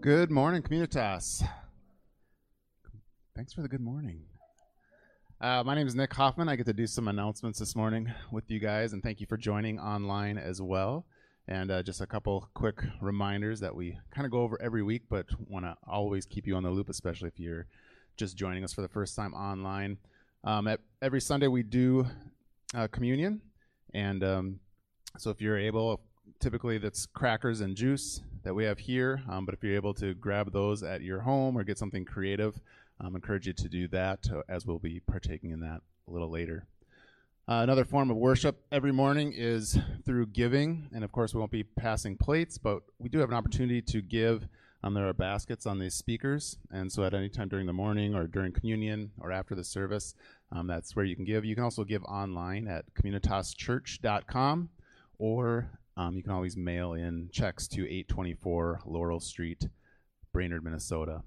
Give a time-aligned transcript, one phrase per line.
[0.00, 1.44] Good morning, Communitas.
[3.34, 4.20] Thanks for the good morning.
[5.40, 6.48] Uh, my name is Nick Hoffman.
[6.48, 9.36] I get to do some announcements this morning with you guys, and thank you for
[9.36, 11.04] joining online as well.
[11.48, 15.02] And uh, just a couple quick reminders that we kind of go over every week,
[15.08, 17.66] but want to always keep you on the loop, especially if you're
[18.16, 19.98] just joining us for the first time online.
[20.44, 22.06] Um, at, every Sunday we do
[22.72, 23.40] uh, communion,
[23.94, 24.60] and um,
[25.16, 26.02] so if you're able,
[26.38, 29.20] typically that's crackers and juice that we have here.
[29.28, 32.58] Um, but if you're able to grab those at your home or get something creative,
[32.98, 36.10] I um, encourage you to do that uh, as we'll be partaking in that a
[36.10, 36.64] little later.
[37.46, 40.88] Uh, another form of worship every morning is through giving.
[40.94, 44.00] And of course, we won't be passing plates, but we do have an opportunity to
[44.00, 44.48] give.
[44.82, 46.56] Um, there are baskets on these speakers.
[46.70, 50.14] And so at any time during the morning or during communion or after the service,
[50.52, 51.44] um, that's where you can give.
[51.44, 54.70] You can also give online at communitaschurch.com
[55.18, 55.68] or
[55.98, 59.66] um, you can always mail in checks to 824 Laurel Street,
[60.32, 61.22] Brainerd, Minnesota.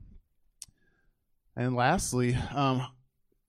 [1.58, 2.88] And lastly, um,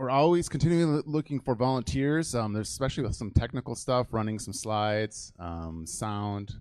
[0.01, 2.34] we're always continuing looking for volunteers.
[2.34, 6.55] Um, there's especially with some technical stuff, running some slides, um, sound,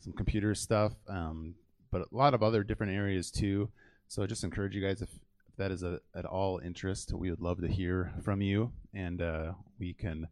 [0.00, 1.54] some computer stuff, um,
[1.90, 3.68] but a lot of other different areas too.
[4.08, 5.10] So I just encourage you guys if,
[5.46, 9.20] if that is a, at all interest, we would love to hear from you, and
[9.20, 10.26] uh, we can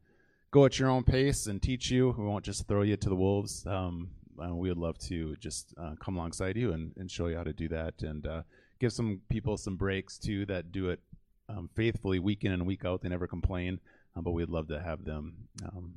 [0.54, 2.14] go at your own pace and teach you.
[2.16, 3.66] We won't just throw you to the wolves.
[3.66, 4.10] Um,
[4.40, 7.42] uh, we would love to just uh, come alongside you and, and show you how
[7.42, 8.42] to do that and uh,
[8.78, 11.00] give some people some breaks too that do it
[11.48, 13.02] um, faithfully week in and week out.
[13.02, 13.80] They never complain,
[14.16, 15.94] uh, but we'd love to have them um,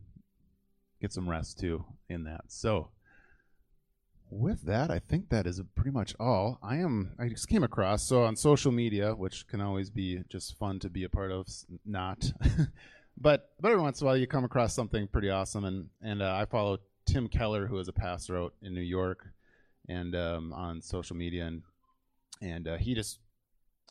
[0.99, 2.45] get some rest too in that.
[2.47, 2.89] So,
[4.31, 6.57] with that, I think that is pretty much all.
[6.63, 7.11] I am.
[7.19, 10.89] I just came across so on social media, which can always be just fun to
[10.89, 11.47] be a part of.
[11.85, 12.31] Not.
[13.19, 15.65] but but every once in a while you come across something pretty awesome.
[15.65, 19.27] And and uh, i follow tim keller who is a pastor out in new york
[19.89, 21.45] and um, on social media.
[21.45, 21.63] And
[22.41, 23.19] and uh, he just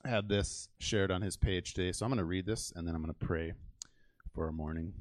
[0.04, 1.92] had this shared on his page today.
[1.92, 3.52] So i'm going to read this and then i'm going to pray
[4.32, 4.92] for our morning.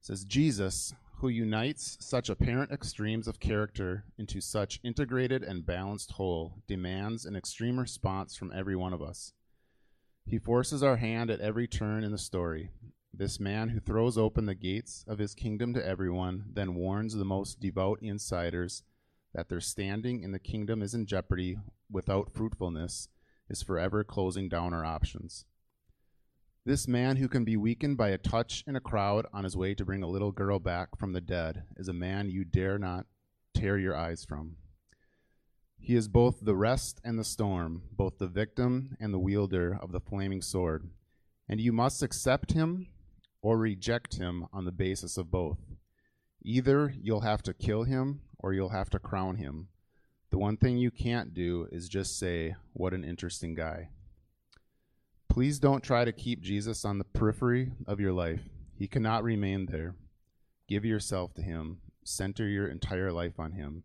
[0.00, 6.10] It says jesus who unites such apparent extremes of character into such integrated and balanced
[6.10, 9.32] whole demands an extreme response from every one of us
[10.24, 12.70] he forces our hand at every turn in the story.
[13.12, 17.24] This man who throws open the gates of his kingdom to everyone, then warns the
[17.24, 18.82] most devout insiders
[19.34, 21.58] that their standing in the kingdom is in jeopardy
[21.90, 23.08] without fruitfulness,
[23.50, 25.44] is forever closing down our options.
[26.64, 29.74] This man who can be weakened by a touch in a crowd on his way
[29.74, 33.06] to bring a little girl back from the dead is a man you dare not
[33.52, 34.56] tear your eyes from.
[35.84, 39.90] He is both the rest and the storm, both the victim and the wielder of
[39.90, 40.88] the flaming sword.
[41.48, 42.86] And you must accept him
[43.42, 45.58] or reject him on the basis of both.
[46.40, 49.70] Either you'll have to kill him or you'll have to crown him.
[50.30, 53.88] The one thing you can't do is just say, What an interesting guy.
[55.28, 58.42] Please don't try to keep Jesus on the periphery of your life.
[58.78, 59.96] He cannot remain there.
[60.68, 63.82] Give yourself to him, center your entire life on him,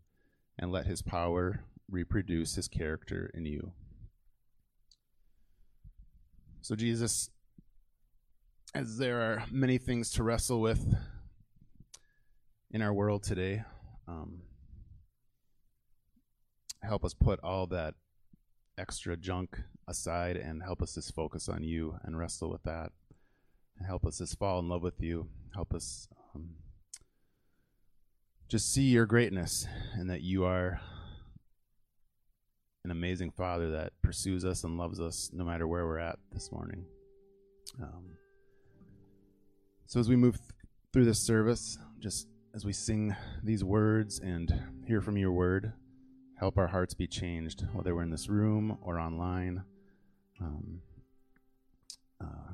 [0.60, 3.72] and let his power reproduce his character in you.
[6.62, 7.30] So, Jesus,
[8.76, 10.96] as there are many things to wrestle with
[12.72, 13.64] in our world today,
[14.08, 14.42] um,
[16.82, 17.96] help us put all that
[18.78, 22.92] extra junk aside and help us just focus on you and wrestle with that.
[23.86, 25.28] Help us just fall in love with you.
[25.54, 26.56] Help us um,
[28.50, 30.80] just see your greatness and that you are
[32.84, 36.52] an amazing Father that pursues us and loves us no matter where we're at this
[36.52, 36.86] morning.
[37.82, 38.12] Um,
[39.86, 40.52] so as we move th-
[40.94, 44.54] through this service, just as we sing these words and
[44.86, 45.74] hear from your word,
[46.40, 49.64] help our hearts be changed, whether we're in this room or online.
[50.40, 50.82] Um,
[52.22, 52.54] uh,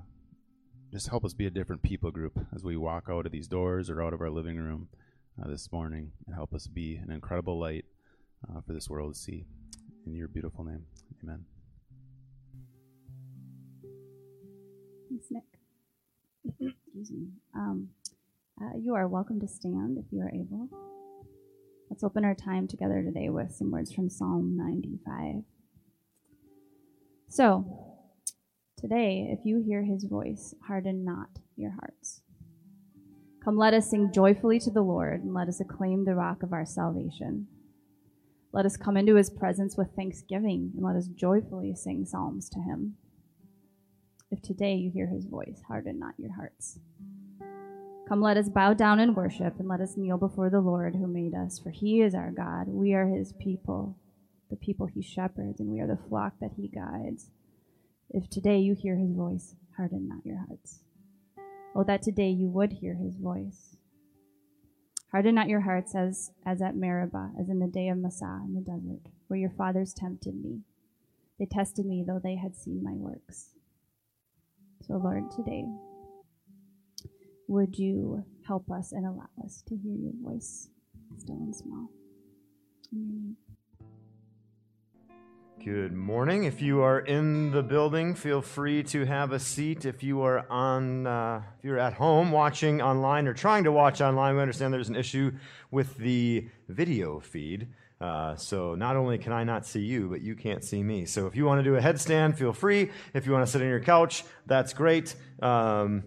[0.92, 3.90] just help us be a different people group as we walk out of these doors
[3.90, 4.90] or out of our living room
[5.42, 7.86] uh, this morning, and help us be an incredible light
[8.50, 9.46] uh, for this world to see
[10.06, 10.84] in your beautiful name.
[11.24, 11.46] Amen.
[15.10, 15.44] Thanks, Nick.
[16.46, 17.28] Excuse me.
[17.56, 17.90] Um,
[18.62, 20.70] uh, you are welcome to stand if you are able.
[21.90, 25.44] Let's open our time together today with some words from Psalm 95.
[27.30, 27.66] So,
[28.78, 32.22] today, if you hear his voice, harden not your hearts.
[33.44, 36.54] Come, let us sing joyfully to the Lord, and let us acclaim the rock of
[36.54, 37.48] our salvation.
[38.54, 42.60] Let us come into his presence with thanksgiving and let us joyfully sing psalms to
[42.60, 42.98] him.
[44.30, 46.78] If today you hear his voice, harden not your hearts.
[48.08, 51.08] Come, let us bow down and worship, and let us kneel before the Lord who
[51.08, 52.68] made us, for he is our God.
[52.68, 53.98] We are his people,
[54.52, 57.32] the people he shepherds, and we are the flock that he guides.
[58.12, 60.82] If today you hear his voice, harden not your hearts.
[61.74, 63.73] Oh, that today you would hear his voice.
[65.14, 68.56] Harden not your hearts as, as at Meribah, as in the day of Massah in
[68.56, 70.62] the desert, where your fathers tempted me.
[71.38, 73.50] They tested me, though they had seen my works.
[74.88, 75.66] So, Lord, today,
[77.48, 80.70] would you help us and allow us to hear your voice,
[81.20, 81.90] still and small?
[82.92, 83.38] In your name.
[85.62, 86.44] Good morning.
[86.44, 89.86] If you are in the building, feel free to have a seat.
[89.86, 94.02] If you are on, uh, if you're at home watching online or trying to watch
[94.02, 95.32] online, we understand there's an issue
[95.72, 97.68] with the video feed.
[98.02, 101.06] Uh, so not only can I not see you, but you can't see me.
[101.06, 102.92] So if you want to do a headstand, feel free.
[103.14, 105.16] If you want to sit on your couch, that's great.
[105.42, 106.04] Um,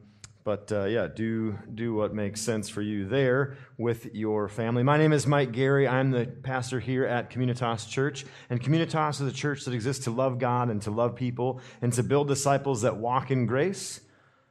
[0.46, 4.84] but uh, yeah, do do what makes sense for you there with your family.
[4.84, 5.88] My name is Mike Gary.
[5.88, 10.12] I'm the pastor here at Communitas Church, and Communitas is a church that exists to
[10.12, 14.00] love God and to love people and to build disciples that walk in grace,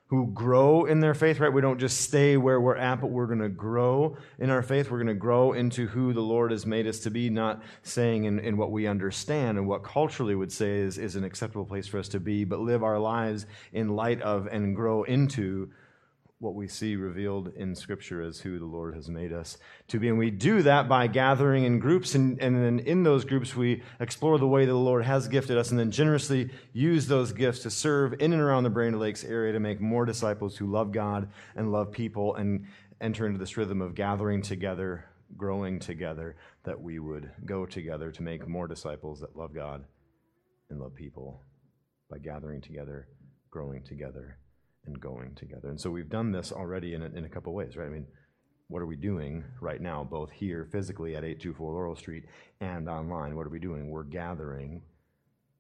[0.08, 1.40] who grow in their faith.
[1.40, 1.54] Right?
[1.54, 4.92] We don't just stay where we're at, but we're going to grow in our faith.
[4.92, 8.26] We're going to grow into who the Lord has made us to be, not saying
[8.26, 11.88] in, in what we understand and what culturally would say is, is an acceptable place
[11.88, 15.70] for us to be, but live our lives in light of and grow into
[16.46, 19.58] what we see revealed in Scripture as who the Lord has made us
[19.88, 20.10] to be.
[20.10, 23.82] And we do that by gathering in groups, and, and then in those groups, we
[24.00, 27.64] explore the way that the Lord has gifted us, and then generously use those gifts
[27.64, 30.92] to serve in and around the Brainerd Lakes area to make more disciples who love
[30.92, 32.68] God and love people and
[33.02, 35.06] enter into this rhythm of gathering together,
[35.36, 39.84] growing together, that we would go together to make more disciples that love God
[40.70, 41.42] and love people
[42.08, 43.08] by gathering together,
[43.50, 44.38] growing together
[44.86, 45.70] and going together.
[45.70, 47.88] And so we've done this already in a, in a couple ways, right?
[47.88, 48.06] I mean,
[48.68, 52.26] what are we doing right now, both here physically at 824 Laurel Street
[52.62, 53.36] and online?
[53.36, 53.90] What are we doing?
[53.90, 54.82] We're gathering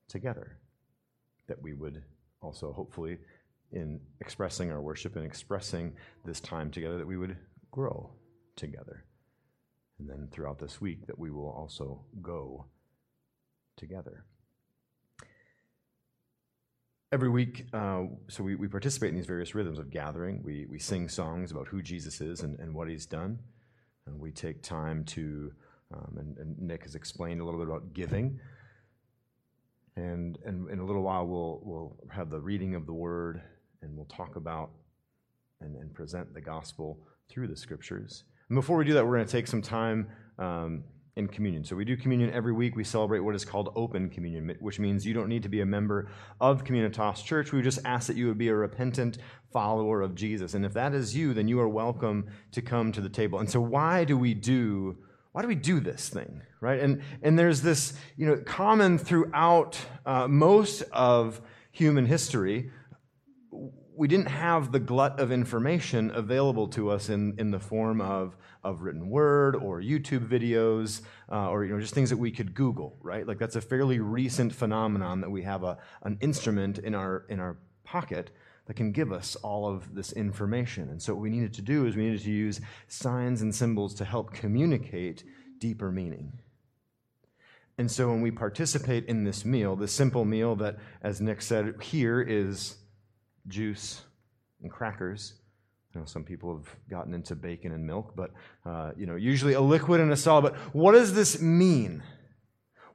[0.08, 0.58] together
[1.48, 2.04] that we would
[2.42, 3.18] also hopefully
[3.72, 5.94] in expressing our worship and expressing
[6.24, 7.38] this time together that we would
[7.72, 8.12] grow
[8.56, 9.06] together.
[10.00, 12.66] And then throughout this week that we will also go
[13.78, 14.26] together
[17.16, 20.42] every week, uh, so we, we participate in these various rhythms of gathering.
[20.44, 23.40] We, we sing songs about who Jesus is and, and what he's done.
[24.06, 25.54] And we take time to,
[25.94, 28.38] um, and, and, Nick has explained a little bit about giving.
[29.96, 33.42] And, and in a little while, we'll, we'll have the reading of the word
[33.82, 34.72] and we'll talk about
[35.62, 38.26] and, and present the gospel through the scriptures.
[38.50, 40.10] And before we do that, we're going to take some time.
[40.38, 40.84] Um,
[41.16, 41.64] in communion.
[41.64, 42.76] So we do communion every week.
[42.76, 45.66] We celebrate what is called open communion, which means you don't need to be a
[45.66, 46.10] member
[46.42, 47.54] of Communitas Church.
[47.54, 49.20] We just ask that you would be a repentant
[49.54, 50.56] follower of Jesus.
[50.56, 53.40] And if that is you, then you are welcome to come to the table.
[53.40, 54.98] And so why do we do
[55.32, 56.80] why do we do this thing, right?
[56.80, 61.42] And and there's this, you know, common throughout uh, most of
[61.72, 62.72] human history
[63.98, 68.36] we didn't have the glut of information available to us in, in the form of,
[68.64, 71.02] of written word or YouTube videos
[71.32, 73.26] uh, or you know, just things that we could Google, right?
[73.26, 77.40] Like that's a fairly recent phenomenon that we have a, an instrument in our, in
[77.40, 78.32] our pocket
[78.66, 80.90] that can give us all of this information.
[80.90, 83.94] And so what we needed to do is we needed to use signs and symbols
[83.96, 85.24] to help communicate
[85.60, 86.34] deeper meaning.
[87.78, 91.76] And so when we participate in this meal, this simple meal that, as Nick said,
[91.82, 92.78] here is
[93.48, 94.02] juice
[94.62, 95.34] and crackers.
[95.94, 98.32] I know some people have gotten into bacon and milk, but
[98.66, 100.42] uh, you know, usually a liquid and a solid.
[100.42, 102.04] But what does this mean?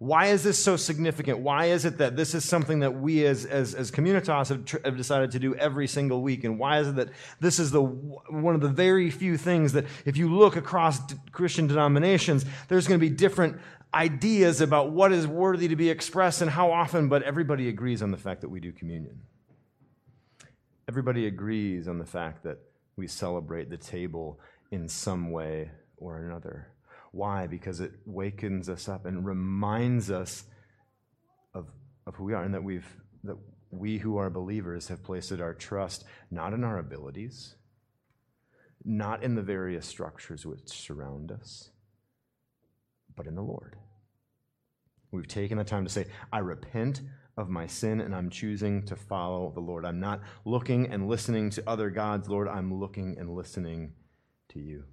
[0.00, 1.40] Why is this so significant?
[1.40, 4.78] Why is it that this is something that we as, as, as communitas have, tr-
[4.82, 6.44] have decided to do every single week?
[6.44, 9.84] And why is it that this is the, one of the very few things that
[10.06, 13.58] if you look across d- Christian denominations, there's going to be different
[13.92, 18.10] ideas about what is worthy to be expressed and how often, but everybody agrees on
[18.10, 19.20] the fact that we do communion.
[20.90, 22.58] Everybody agrees on the fact that
[22.96, 24.40] we celebrate the table
[24.72, 26.72] in some way or another.
[27.12, 27.46] Why?
[27.46, 30.42] Because it wakens us up and reminds us
[31.54, 31.68] of,
[32.08, 32.88] of who we are and that we've
[33.22, 33.36] that
[33.70, 37.54] we who are believers have placed our trust not in our abilities,
[38.84, 41.70] not in the various structures which surround us,
[43.14, 43.76] but in the Lord.
[45.12, 47.00] We've taken the time to say, I repent
[47.40, 49.84] of my sin and I'm choosing to follow the Lord.
[49.84, 52.46] I'm not looking and listening to other gods, Lord.
[52.46, 53.94] I'm looking and listening
[54.50, 54.84] to you.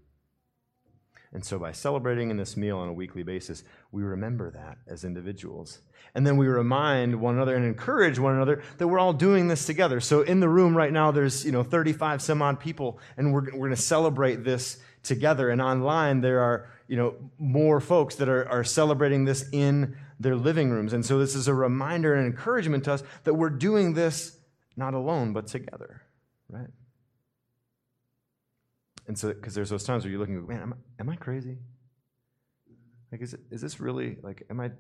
[1.34, 5.04] And so, by celebrating in this meal on a weekly basis, we remember that as
[5.04, 5.80] individuals.
[6.16, 9.66] And then we remind one another and encourage one another that we're all doing this
[9.66, 10.00] together.
[10.00, 13.44] So, in the room right now, there's you know 35 some odd people, and we're,
[13.44, 15.50] we're going to celebrate this together.
[15.50, 20.36] And online, there are you know more folks that are, are celebrating this in their
[20.36, 20.94] living rooms.
[20.94, 24.38] And so, this is a reminder and encouragement to us that we're doing this
[24.76, 26.04] not alone, but together,
[26.50, 26.70] right?
[29.08, 31.58] And so, because there's those times where you're looking, man, am I, am I crazy?
[33.12, 34.72] Like, is, this really, like, am I,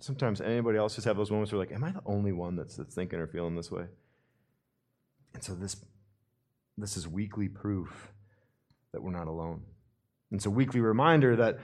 [0.00, 2.76] sometimes anybody else just have those moments where, like, am I the only one that's,
[2.76, 3.84] that's thinking or feeling this way?
[5.34, 5.76] And so this,
[6.78, 8.12] this is weekly proof
[8.92, 9.62] that we're not alone.
[10.32, 11.58] And it's a weekly reminder that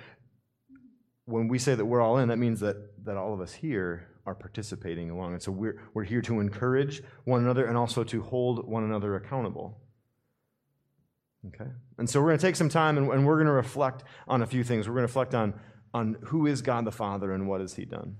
[1.24, 4.06] when we say that we're all in, that means that, that all of us here
[4.26, 5.32] are participating along.
[5.32, 9.16] And so we're, we're here to encourage one another and also to hold one another
[9.16, 9.80] accountable.
[11.46, 11.70] Okay?
[11.96, 14.42] And so we're going to take some time and, and we're going to reflect on
[14.42, 14.86] a few things.
[14.86, 15.58] We're going to reflect on,
[15.94, 18.16] on who is God the Father and what has He done?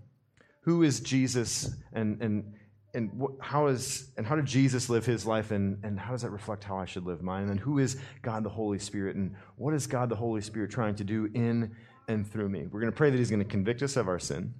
[0.62, 2.54] Who is Jesus and, and,
[2.94, 6.22] and what, how, is, and how did Jesus live His life and, and how does
[6.22, 7.42] that reflect how I should live mine?
[7.42, 10.70] And then who is God the Holy Spirit and what is God the Holy Spirit
[10.70, 11.74] trying to do in
[12.08, 12.66] and through me?
[12.70, 14.54] We're going to pray that He's going to convict us of our sin.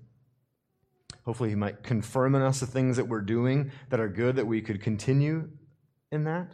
[1.25, 4.47] Hopefully, He might confirm in us the things that we're doing that are good, that
[4.47, 5.49] we could continue
[6.13, 6.53] in that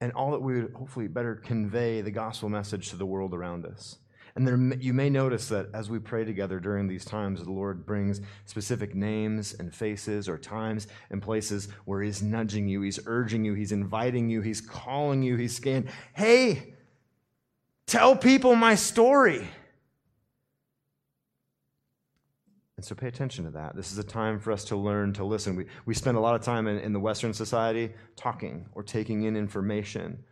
[0.00, 3.66] and all that we would hopefully better convey the gospel message to the world around
[3.66, 3.98] us.
[4.40, 7.84] And there, you may notice that as we pray together during these times, the Lord
[7.84, 13.44] brings specific names and faces or times and places where He's nudging you, He's urging
[13.44, 16.72] you, He's inviting you, He's calling you, He's saying, Hey,
[17.86, 19.46] tell people my story.
[22.78, 23.76] And so pay attention to that.
[23.76, 25.54] This is a time for us to learn to listen.
[25.54, 29.24] We, we spend a lot of time in, in the Western society talking or taking
[29.24, 30.24] in information.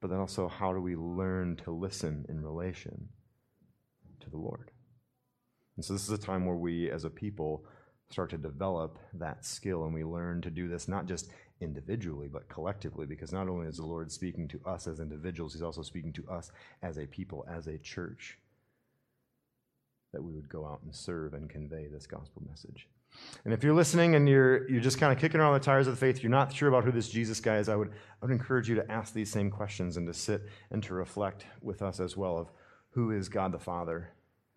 [0.00, 3.08] But then also, how do we learn to listen in relation
[4.20, 4.70] to the Lord?
[5.76, 7.64] And so, this is a time where we as a people
[8.10, 12.48] start to develop that skill and we learn to do this not just individually, but
[12.48, 16.12] collectively, because not only is the Lord speaking to us as individuals, He's also speaking
[16.14, 16.50] to us
[16.82, 18.38] as a people, as a church
[20.12, 22.88] that we would go out and serve and convey this gospel message.
[23.44, 25.94] And if you're listening and you're, you're just kind of kicking around the tires of
[25.94, 28.32] the faith, you're not sure about who this Jesus guy is, I would, I would
[28.32, 32.00] encourage you to ask these same questions and to sit and to reflect with us
[32.00, 32.48] as well of
[32.90, 34.10] who is God the Father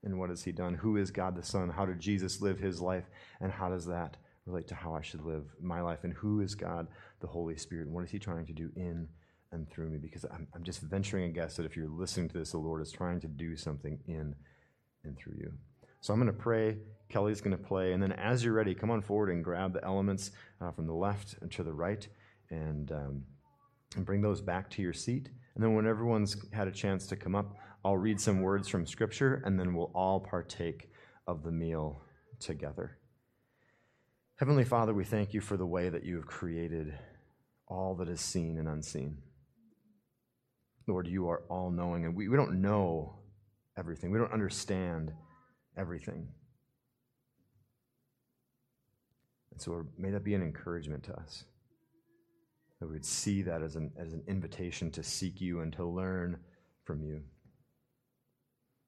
[0.03, 0.73] and what has he done?
[0.73, 1.69] Who is God the Son?
[1.69, 3.05] How did Jesus live his life?
[3.39, 6.03] And how does that relate to how I should live my life?
[6.03, 6.87] And who is God
[7.19, 7.85] the Holy Spirit?
[7.85, 9.07] And what is he trying to do in
[9.51, 9.99] and through me?
[9.99, 12.81] Because I'm, I'm just venturing a guess that if you're listening to this, the Lord
[12.81, 14.35] is trying to do something in
[15.03, 15.53] and through you.
[16.01, 16.77] So I'm going to pray.
[17.09, 17.93] Kelly's going to play.
[17.93, 20.93] And then as you're ready, come on forward and grab the elements uh, from the
[20.93, 22.07] left and to the right
[22.49, 23.23] and, um,
[23.95, 25.29] and bring those back to your seat.
[25.55, 27.55] And then when everyone's had a chance to come up,
[27.85, 30.89] I'll read some words from Scripture and then we'll all partake
[31.27, 32.01] of the meal
[32.39, 32.97] together.
[34.37, 36.97] Heavenly Father, we thank you for the way that you have created
[37.67, 39.17] all that is seen and unseen.
[40.87, 43.19] Lord, you are all knowing, and we, we don't know
[43.77, 44.09] everything.
[44.09, 45.13] We don't understand
[45.77, 46.27] everything.
[49.51, 51.45] And so may that be an encouragement to us.
[52.79, 55.85] That we would see that as an, as an invitation to seek you and to
[55.85, 56.37] learn
[56.83, 57.21] from you.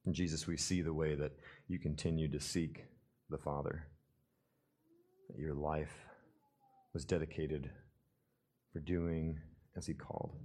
[0.05, 1.31] And Jesus, we see the way that
[1.67, 2.85] you continue to seek
[3.29, 3.87] the Father.
[5.29, 5.93] That your life
[6.93, 7.69] was dedicated
[8.71, 9.39] for doing
[9.77, 10.35] as He called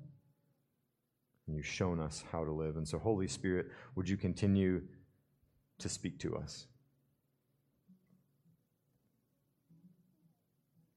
[1.49, 2.77] and you've shown us how to live.
[2.77, 4.83] And so, Holy Spirit, would you continue
[5.79, 6.67] to speak to us?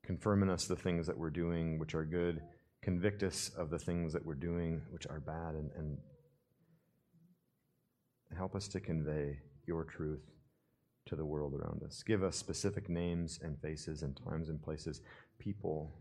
[0.03, 2.41] Confirm in us the things that we're doing which are good.
[2.81, 5.55] Convict us of the things that we're doing which are bad.
[5.55, 5.97] And, and
[8.35, 10.23] help us to convey your truth
[11.05, 12.03] to the world around us.
[12.03, 15.01] Give us specific names and faces and times and places,
[15.39, 15.93] people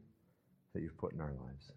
[0.75, 1.73] that you've put in our lives.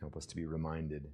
[0.00, 1.08] Help us to be reminded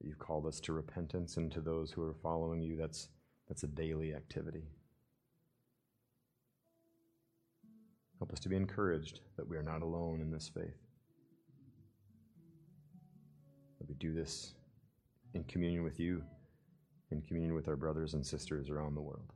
[0.00, 2.76] you've called us to repentance and to those who are following you.
[2.76, 3.08] That's,
[3.48, 4.64] that's a daily activity.
[8.18, 10.78] Help us to be encouraged that we are not alone in this faith.
[13.78, 14.54] That we do this
[15.34, 16.22] in communion with you,
[17.10, 19.32] in communion with our brothers and sisters around the world.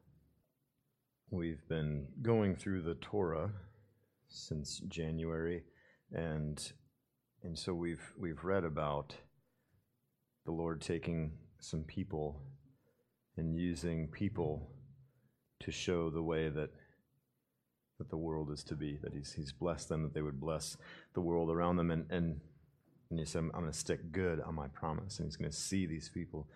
[1.31, 3.51] We've been going through the Torah
[4.29, 5.63] since January,
[6.13, 6.73] and
[7.43, 9.15] and so we've we've read about
[10.51, 11.31] the Lord taking
[11.61, 12.43] some people
[13.37, 14.69] and using people
[15.61, 16.71] to show the way that
[17.99, 20.77] that the world is to be, that he's, he's blessed them, that they would bless
[21.15, 21.91] the world around them.
[21.91, 22.41] And, and
[23.11, 25.19] And he said, I'm going to stick good on my promise.
[25.19, 26.49] And he's going to see these people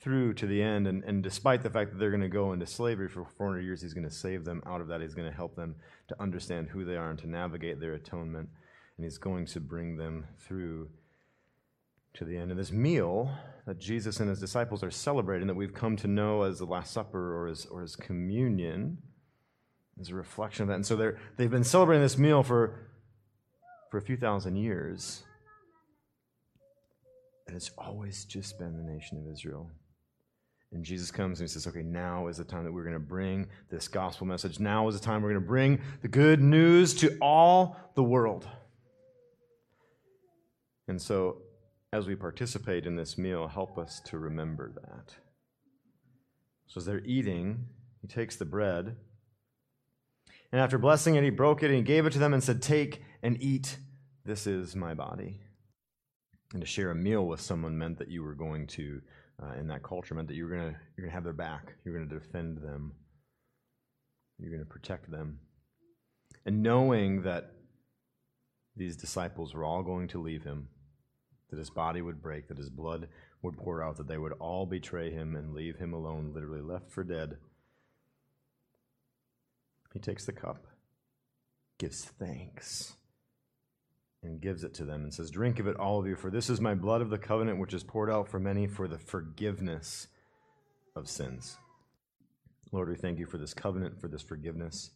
[0.00, 0.86] through to the end.
[0.86, 3.82] And, and despite the fact that they're going to go into slavery for 400 years,
[3.82, 5.00] he's going to save them out of that.
[5.02, 5.74] He's going to help them
[6.08, 8.48] to understand who they are and to navigate their atonement.
[8.96, 10.88] And he's going to bring them through
[12.14, 12.50] to the end.
[12.50, 13.30] of this meal
[13.66, 16.92] that Jesus and his disciples are celebrating, that we've come to know as the Last
[16.92, 18.98] Supper or as, or as communion,
[20.00, 20.74] is a reflection of that.
[20.74, 22.88] And so they're, they've been celebrating this meal for,
[23.90, 25.22] for a few thousand years.
[27.46, 29.70] And it's always just been the nation of Israel.
[30.72, 32.98] And Jesus comes and he says, Okay, now is the time that we're going to
[32.98, 34.58] bring this gospel message.
[34.58, 38.48] Now is the time we're going to bring the good news to all the world.
[40.88, 41.42] And so,
[41.92, 45.14] as we participate in this meal, help us to remember that.
[46.66, 47.66] So, as they're eating,
[48.00, 48.96] he takes the bread.
[50.50, 52.62] And after blessing it, he broke it and he gave it to them and said,
[52.62, 53.76] Take and eat.
[54.24, 55.40] This is my body.
[56.52, 59.00] And to share a meal with someone meant that you were going to,
[59.42, 61.74] uh, in that culture, meant that you were going to you're to have their back.
[61.84, 62.92] You're going to defend them.
[64.38, 65.40] You're going to protect them.
[66.46, 67.52] And knowing that
[68.76, 70.68] these disciples were all going to leave him,
[71.52, 73.08] that his body would break, that his blood
[73.42, 76.90] would pour out, that they would all betray him and leave him alone, literally left
[76.90, 77.36] for dead.
[79.92, 80.66] He takes the cup,
[81.78, 82.94] gives thanks
[84.22, 86.48] and gives it to them and says, Drink of it, all of you, for this
[86.48, 90.06] is my blood of the covenant, which is poured out for many for the forgiveness
[90.96, 91.58] of sins.
[92.70, 94.90] Lord, we thank you for this covenant, for this forgiveness,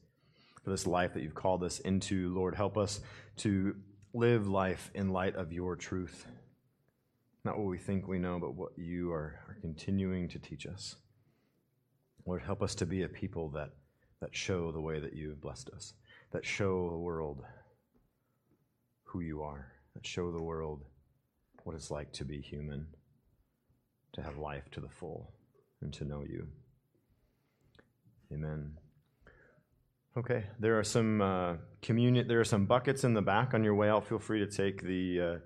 [0.65, 2.35] for this life that you've called us into.
[2.35, 3.01] Lord, help us
[3.39, 3.77] to
[4.15, 6.27] live life in light of your truth.
[7.47, 10.97] Not what we think we know, but what you are, are continuing to teach us.
[12.27, 13.71] Lord, help us to be a people that,
[14.21, 15.95] that show the way that you've blessed us,
[16.33, 17.45] that show the world
[19.05, 20.83] who you are, that show the world
[21.63, 22.85] what it's like to be human,
[24.15, 25.33] to have life to the full,
[25.83, 26.49] and to know you.
[28.33, 28.73] Amen.
[30.19, 32.27] Okay, there are some uh, communion.
[32.27, 34.05] There are some buckets in the back on your way out.
[34.09, 35.37] Feel free to take the uh,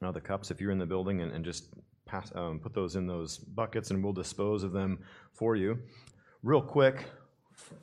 [0.00, 1.66] the cups if you're in the building, and, just
[2.04, 5.00] pass, um, put those in those buckets, and we'll dispose of them
[5.32, 5.78] for you.
[6.42, 7.06] Real quick,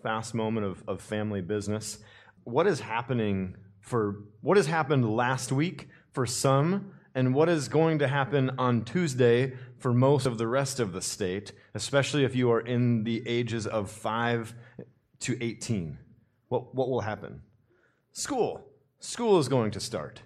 [0.01, 1.99] fast moment of, of family business.
[2.43, 7.99] What is happening for what has happened last week for some and what is going
[7.99, 12.51] to happen on Tuesday for most of the rest of the state, especially if you
[12.51, 14.53] are in the ages of 5
[15.19, 15.97] to 18.
[16.47, 17.41] What, what will happen?
[18.13, 18.65] School.
[18.99, 20.21] School is going to start.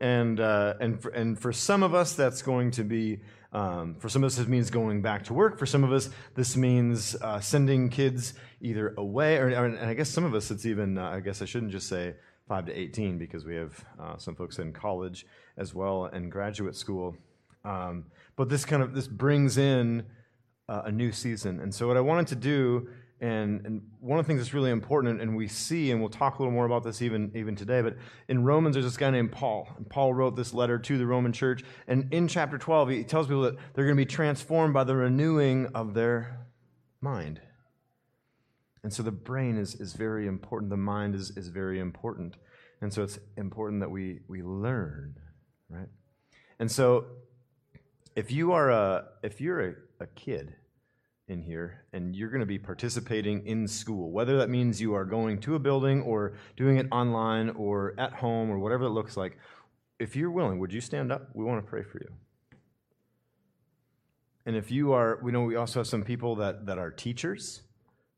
[0.00, 3.20] And, uh, and, for, and for some of us, that's going to be,
[3.52, 5.58] um, for some of us, this means going back to work.
[5.58, 10.08] For some of us, this means uh, sending kids either away, or, and I guess
[10.08, 12.14] some of us, it's even, uh, I guess I shouldn't just say
[12.48, 16.76] 5 to 18 because we have uh, some folks in college as well and graduate
[16.76, 17.16] school.
[17.64, 18.06] Um,
[18.36, 20.04] but this kind of this brings in
[20.68, 21.60] uh, a new season.
[21.60, 22.88] And so what I wanted to do,
[23.20, 26.38] and, and one of the things that's really important, and we see, and we'll talk
[26.38, 27.96] a little more about this even, even today, but
[28.28, 29.68] in Romans, there's this guy named Paul.
[29.76, 31.64] And Paul wrote this letter to the Roman church.
[31.88, 34.94] And in chapter 12, he tells people that they're going to be transformed by the
[34.94, 36.46] renewing of their
[37.00, 37.40] mind.
[38.84, 40.70] And so the brain is, is very important.
[40.70, 42.36] The mind is, is very important.
[42.80, 45.16] And so it's important that we, we learn,
[45.68, 45.88] right?
[46.60, 47.06] And so
[48.14, 50.54] if you are a, if you're a, a kid
[51.28, 55.04] in here and you're going to be participating in school, whether that means you are
[55.04, 59.16] going to a building or doing it online or at home or whatever it looks
[59.16, 59.38] like,
[59.98, 61.28] if you're willing, would you stand up?
[61.34, 62.08] We want to pray for you.
[64.46, 67.62] And if you are, we know we also have some people that, that are teachers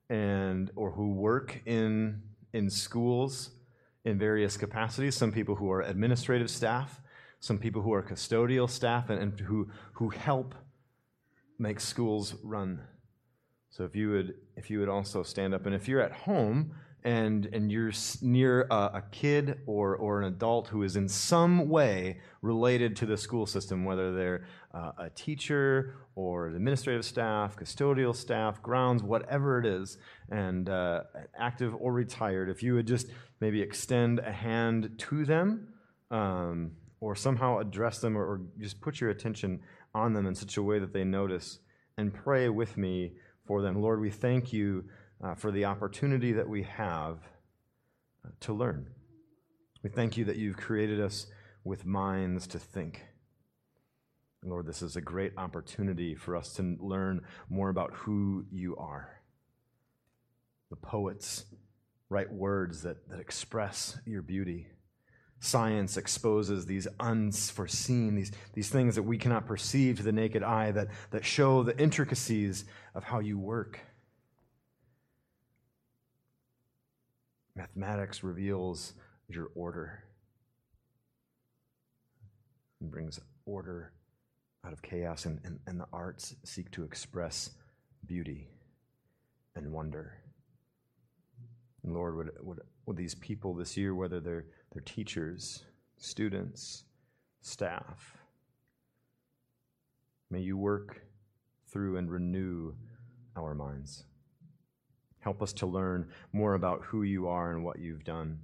[0.09, 3.51] and or who work in in schools
[4.05, 5.17] in various capacities.
[5.17, 7.01] Some people who are administrative staff,
[7.39, 10.55] some people who are custodial staff, and, and who who help
[11.59, 12.81] make schools run.
[13.71, 16.73] So if you would if you would also stand up, and if you're at home
[17.05, 21.69] and and you're near a, a, kid or or an adult who is in some
[21.69, 28.15] way related to the school system, whether they're uh, a teacher or administrative staff, custodial
[28.15, 29.99] staff, grounds, whatever it is,
[30.31, 31.03] and uh,
[31.39, 33.07] active or retired, if you would just
[33.41, 35.69] maybe extend a hand to them.
[36.11, 39.61] Um, or somehow address them or, or just put your attention
[39.95, 41.61] on them in such a way that they notice
[41.97, 43.13] and pray with me
[43.51, 43.83] for them.
[43.83, 44.85] Lord, we thank you
[45.21, 47.19] uh, for the opportunity that we have
[48.25, 48.87] uh, to learn.
[49.83, 51.27] We thank you that you've created us
[51.65, 53.03] with minds to think.
[54.45, 59.21] Lord, this is a great opportunity for us to learn more about who you are.
[60.71, 61.45] The poets
[62.09, 64.69] write words that, that express your beauty.
[65.43, 70.71] Science exposes these unforeseen, these, these things that we cannot perceive to the naked eye
[70.71, 73.81] that, that show the intricacies of how you work.
[77.57, 78.93] Mathematics reveals
[79.29, 80.05] your order
[82.83, 83.93] and brings order
[84.65, 87.51] out of chaos, and, and, and the arts seek to express
[88.07, 88.49] beauty
[89.57, 90.19] and wonder.
[91.83, 95.65] And Lord, would, would, would these people this year, whether they're, they're teachers,
[95.97, 96.85] students,
[97.41, 98.17] staff,
[100.31, 101.03] may you work
[101.71, 102.75] through and renew
[103.37, 104.05] our minds.
[105.21, 108.39] Help us to learn more about who you are and what you've done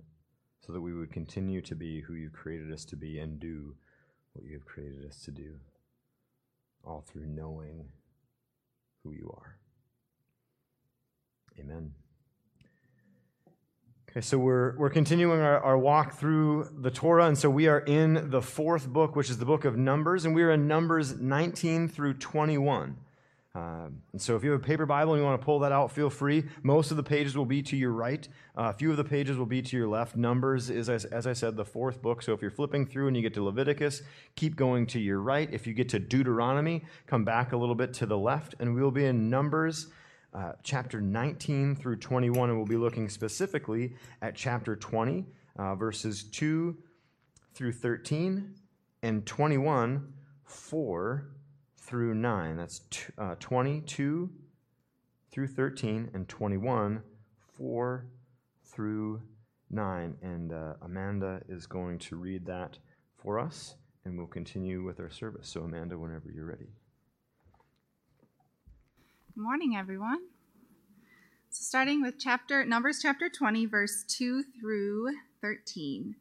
[0.61, 3.75] so that we would continue to be who you created us to be and do
[4.33, 5.55] what you have created us to do,
[6.85, 7.85] all through knowing
[9.03, 9.57] who you are.
[11.59, 11.93] Amen.
[14.17, 17.81] Okay, so we're, we're continuing our, our walk through the Torah, and so we are
[17.81, 21.21] in the fourth book, which is the book of Numbers, and we are in Numbers
[21.21, 22.97] 19 through 21.
[23.55, 25.71] Um, and so if you have a paper Bible and you want to pull that
[25.71, 26.45] out, feel free.
[26.63, 28.27] Most of the pages will be to your right.
[28.57, 30.17] Uh, a few of the pages will be to your left.
[30.17, 32.23] Numbers is, as, as I said, the fourth book.
[32.23, 34.01] So if you're flipping through and you get to Leviticus,
[34.35, 35.53] keep going to your right.
[35.53, 38.81] If you get to Deuteronomy, come back a little bit to the left, and we
[38.81, 39.89] will be in Numbers
[40.35, 45.25] uh, chapter 19 through 21, and we'll be looking specifically at chapter 20,
[45.59, 46.77] uh, verses 2
[47.55, 48.55] through 13,
[49.03, 50.12] and 21,
[50.45, 51.29] 4
[51.77, 52.57] through 9.
[52.57, 54.31] That's t- uh, 22
[55.31, 57.03] through 13, and 21,
[57.57, 58.07] 4
[58.65, 59.23] through
[59.71, 60.17] 9.
[60.23, 62.79] And uh, Amanda is going to read that
[63.17, 65.49] for us, and we'll continue with our service.
[65.49, 66.69] So, Amanda, whenever you're ready.
[69.37, 70.20] Good morning, everyone.
[71.51, 75.11] So starting with chapter Numbers chapter 20 verse 2 through
[75.42, 76.14] 13.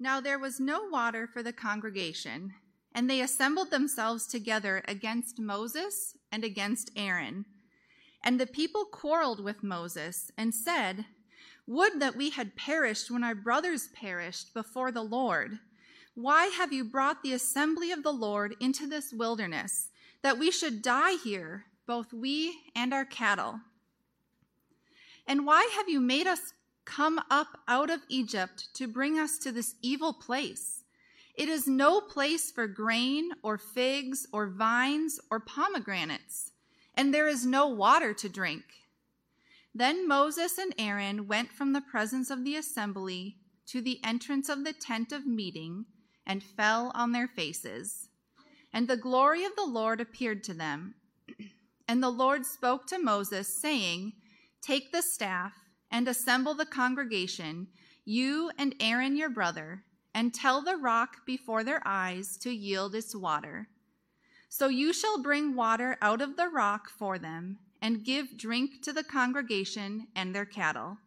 [0.00, 2.54] Now there was no water for the congregation,
[2.94, 7.44] and they assembled themselves together against Moses and against Aaron.
[8.24, 11.04] And the people quarreled with Moses and said,
[11.66, 15.58] Would that we had perished when our brothers perished before the Lord.
[16.14, 19.90] Why have you brought the assembly of the Lord into this wilderness,
[20.22, 23.58] that we should die here, both we and our cattle?
[25.26, 26.52] And why have you made us
[26.84, 30.84] come up out of Egypt to bring us to this evil place?
[31.34, 36.52] It is no place for grain or figs or vines or pomegranates,
[36.94, 38.64] and there is no water to drink.
[39.74, 44.64] Then Moses and Aaron went from the presence of the assembly to the entrance of
[44.64, 45.86] the tent of meeting
[46.26, 48.08] and fell on their faces.
[48.72, 50.94] And the glory of the Lord appeared to them.
[51.88, 54.12] And the Lord spoke to Moses, saying,
[54.60, 55.54] Take the staff
[55.90, 57.68] and assemble the congregation,
[58.04, 63.16] you and Aaron your brother, and tell the rock before their eyes to yield its
[63.16, 63.68] water.
[64.50, 68.92] So you shall bring water out of the rock for them, and give drink to
[68.92, 70.98] the congregation and their cattle.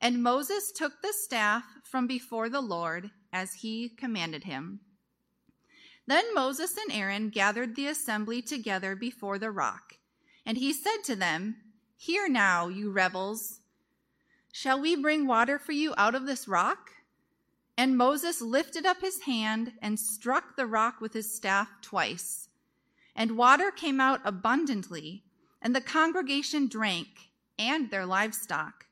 [0.00, 4.80] And Moses took the staff from before the Lord, as he commanded him.
[6.06, 9.94] Then Moses and Aaron gathered the assembly together before the rock.
[10.46, 11.56] And he said to them,
[11.96, 13.60] Hear now, you rebels.
[14.52, 16.90] Shall we bring water for you out of this rock?
[17.76, 22.48] And Moses lifted up his hand and struck the rock with his staff twice.
[23.16, 25.24] And water came out abundantly,
[25.60, 27.08] and the congregation drank,
[27.58, 28.86] and their livestock.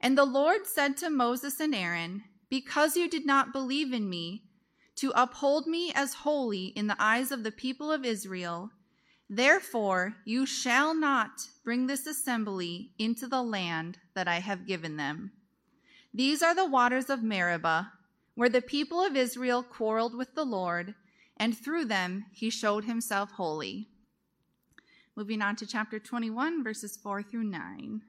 [0.00, 4.44] And the Lord said to Moses and Aaron, Because you did not believe in me,
[4.96, 8.70] to uphold me as holy in the eyes of the people of Israel,
[9.28, 15.32] Therefore, you shall not bring this assembly into the land that I have given them.
[16.14, 17.92] These are the waters of Meribah,
[18.34, 20.94] where the people of Israel quarreled with the Lord,
[21.36, 23.88] and through them he showed himself holy.
[25.16, 28.02] Moving on to chapter 21, verses 4 through 9.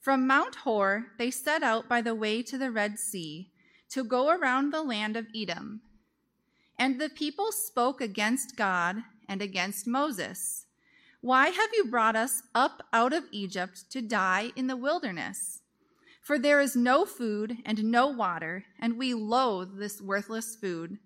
[0.00, 3.50] From Mount Hor, they set out by the way to the Red Sea
[3.90, 5.82] to go around the land of Edom.
[6.78, 10.66] And the people spoke against God and against Moses.
[11.20, 15.62] Why have you brought us up out of Egypt to die in the wilderness?
[16.20, 20.98] For there is no food and no water, and we loathe this worthless food.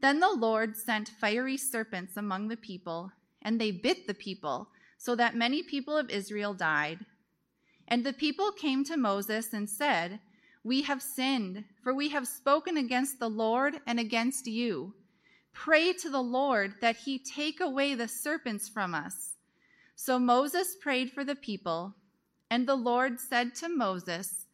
[0.00, 5.14] Then the Lord sent fiery serpents among the people, and they bit the people, so
[5.16, 6.98] that many people of Israel died.
[7.88, 10.20] And the people came to Moses and said,
[10.62, 14.92] We have sinned, for we have spoken against the Lord and against you.
[15.58, 19.34] Pray to the Lord that he take away the serpents from us.
[19.96, 21.96] So Moses prayed for the people,
[22.48, 24.46] and the Lord said to Moses,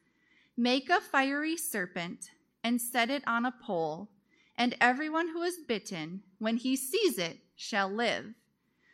[0.57, 2.31] Make a fiery serpent
[2.65, 4.09] and set it on a pole,
[4.57, 8.33] and everyone who is bitten, when he sees it, shall live.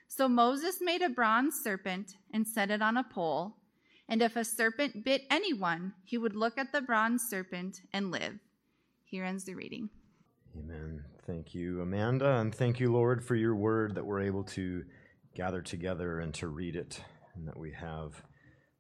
[0.08, 3.54] So Moses made a bronze serpent and set it on a pole,
[4.08, 8.40] and if a serpent bit anyone, he would look at the bronze serpent and live.
[9.04, 9.90] Here ends the reading.
[10.58, 11.04] Amen.
[11.30, 14.82] Thank you, Amanda, and thank you, Lord, for your word that we're able to
[15.32, 17.00] gather together and to read it,
[17.36, 18.20] and that we have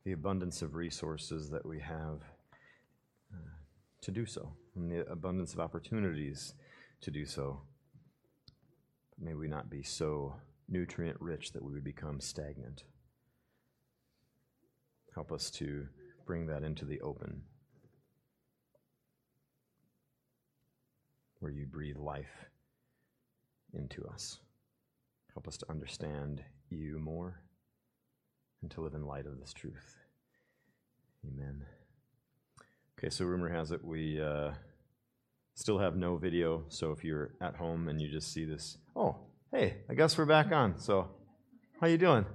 [0.04, 2.24] the abundance of resources that we have
[3.32, 3.52] uh,
[4.02, 6.54] to do so, and the abundance of opportunities
[7.02, 7.62] to do so.
[9.16, 10.34] May we not be so
[10.68, 12.82] nutrient rich that we would become stagnant.
[15.14, 15.86] Help us to
[16.26, 17.42] bring that into the open.
[21.40, 22.46] Where you breathe life
[23.74, 24.38] into us.
[25.34, 27.40] Help us to understand you more
[28.62, 29.96] and to live in light of this truth.
[31.26, 31.64] Amen.
[32.98, 34.50] Okay, so rumor has it we uh,
[35.54, 36.64] still have no video.
[36.68, 39.16] So if you're at home and you just see this, oh,
[39.52, 40.78] hey, I guess we're back on.
[40.78, 41.08] So
[41.80, 42.26] how you doing?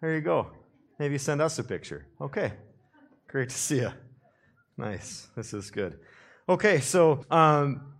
[0.00, 0.50] There you go.
[0.98, 2.06] Maybe send us a picture.
[2.20, 2.52] Okay,
[3.28, 3.92] great to see you.
[4.76, 5.28] Nice.
[5.36, 5.98] This is good.
[6.48, 7.93] Okay, so um,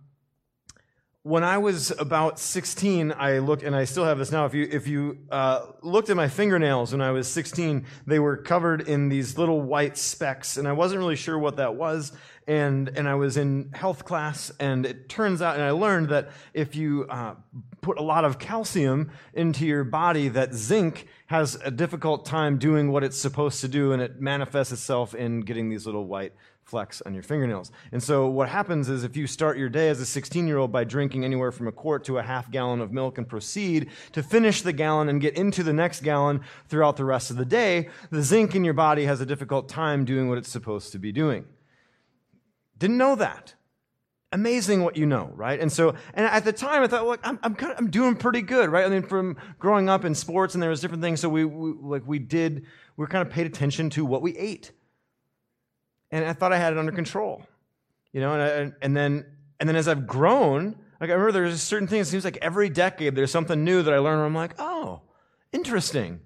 [1.25, 4.45] when I was about 16, I looked, and I still have this now.
[4.45, 8.37] If you, if you uh, looked at my fingernails when I was 16, they were
[8.37, 12.11] covered in these little white specks, and I wasn't really sure what that was.
[12.45, 16.29] And, and I was in health class, and it turns out, and I learned that
[16.53, 17.33] if you uh,
[17.81, 22.91] put a lot of calcium into your body, that zinc has a difficult time doing
[22.91, 26.33] what it's supposed to do, and it manifests itself in getting these little white
[26.65, 27.71] flecks on your fingernails.
[27.91, 30.71] And so what happens is if you start your day as a 16 year old
[30.71, 34.23] by drinking anywhere from a quart to a half gallon of milk and proceed to
[34.23, 37.89] finish the gallon and get into the next gallon throughout the rest of the day,
[38.09, 41.11] the zinc in your body has a difficult time doing what it's supposed to be
[41.11, 41.45] doing.
[42.79, 43.53] Didn't know that.
[44.31, 45.59] Amazing what you know, right?
[45.59, 48.15] And so, and at the time, I thought, look, I'm, I'm kind of, I'm doing
[48.15, 48.83] pretty good, right?
[48.83, 51.73] I mean, from growing up in sports, and there was different things, so we, we
[51.79, 52.65] like we did,
[52.97, 54.71] we were kind of paid attention to what we ate
[56.11, 57.43] and I thought I had it under control.
[58.11, 59.25] You know, and, I, and then
[59.59, 62.07] and then as I've grown, like I remember there's certain things.
[62.07, 64.17] It seems like every decade there's something new that I learn.
[64.17, 65.01] Where I'm like, oh,
[65.51, 66.21] interesting.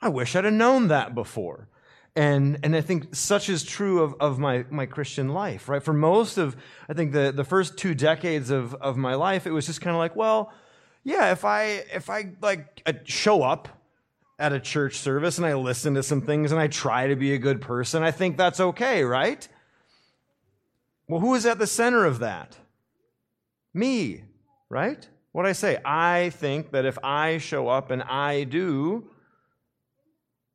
[0.00, 1.68] I wish I'd have known that before.
[2.16, 5.82] And and I think such is true of, of my, my Christian life, right?
[5.82, 6.56] For most of
[6.88, 9.96] I think the, the first two decades of, of my life, it was just kind
[9.96, 10.52] of like, well,
[11.02, 13.68] yeah, if I if I like uh, show up
[14.38, 17.34] at a church service and I listen to some things and I try to be
[17.34, 19.46] a good person, I think that's okay, right?
[21.08, 22.56] Well, who is at the center of that?
[23.72, 24.24] Me,
[24.68, 25.08] right?
[25.32, 29.10] What I say, I think that if I show up and I do,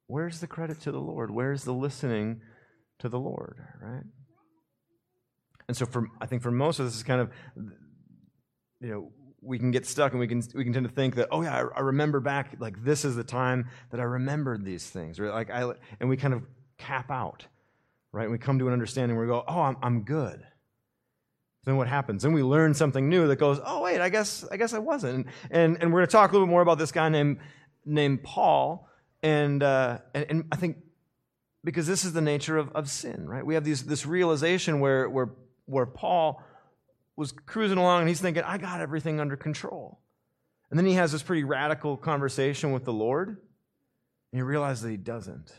[0.08, 1.32] where's the credit to the Lord?
[1.32, 2.42] Where's the listening
[3.00, 4.04] to the Lord, right?
[5.68, 7.32] And so for I think for most of this is kind of
[8.82, 9.12] you know
[9.42, 11.56] we can get stuck and we can we can tend to think that oh yeah
[11.56, 15.30] I, I, remember back like this is the time that I remembered these things or
[15.30, 16.44] like I and we kind of
[16.78, 17.46] cap out
[18.12, 18.24] right?
[18.24, 20.46] And we come to an understanding where we go oh I'm I'm good.
[21.66, 22.24] Then what happens?
[22.24, 25.28] Then we learn something new that goes oh wait I guess I guess I wasn't.
[25.52, 27.40] And and we're to talk a little bit more about this guy named
[27.86, 28.88] named Paul.
[29.22, 30.78] And uh, and, and I think
[31.64, 33.46] because this is the nature of, of sin right?
[33.46, 35.30] We have these this realization where where
[35.66, 36.42] where Paul
[37.20, 40.00] was cruising along and he's thinking, I got everything under control.
[40.70, 43.38] And then he has this pretty radical conversation with the Lord, and
[44.32, 45.52] he realizes that he doesn't.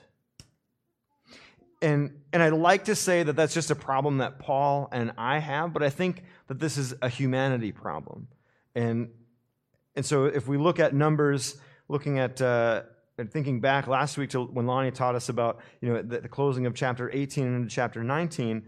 [1.83, 5.39] And, and I'd like to say that that's just a problem that Paul and I
[5.39, 8.29] have, but I think that this is a humanity problem.
[8.75, 9.11] And,
[9.95, 11.57] and so if we look at Numbers,
[11.89, 12.85] looking at uh,
[13.19, 16.29] and thinking back last week to when Lonnie taught us about you know the, the
[16.29, 18.63] closing of chapter 18 and into chapter 19,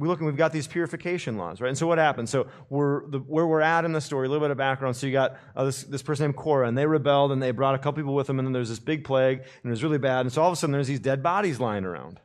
[0.00, 1.68] we look and we've got these purification laws, right?
[1.68, 2.30] And so what happens?
[2.30, 4.96] So we're the, where we're at in the story, a little bit of background.
[4.96, 7.74] So you got uh, this, this person named Korah, and they rebelled, and they brought
[7.74, 9.98] a couple people with them, and then there's this big plague, and it was really
[9.98, 10.22] bad.
[10.22, 12.18] And so all of a sudden, there's these dead bodies lying around.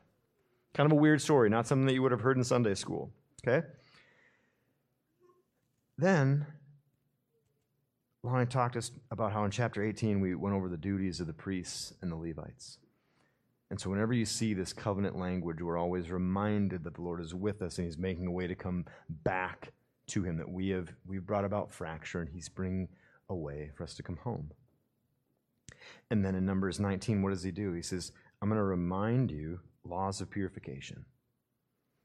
[0.72, 3.12] Kind of a weird story, not something that you would have heard in Sunday school.
[3.46, 3.66] Okay.
[5.98, 6.46] Then
[8.22, 11.26] Lonnie talked to us about how in chapter 18 we went over the duties of
[11.26, 12.78] the priests and the Levites.
[13.70, 17.34] And so, whenever you see this covenant language, we're always reminded that the Lord is
[17.34, 19.72] with us and He's making a way to come back
[20.08, 22.88] to Him, that we have we've brought about fracture and He's bringing
[23.28, 24.52] a way for us to come home.
[26.10, 27.72] And then in Numbers 19, what does He do?
[27.72, 31.04] He says, I'm going to remind you laws of purification.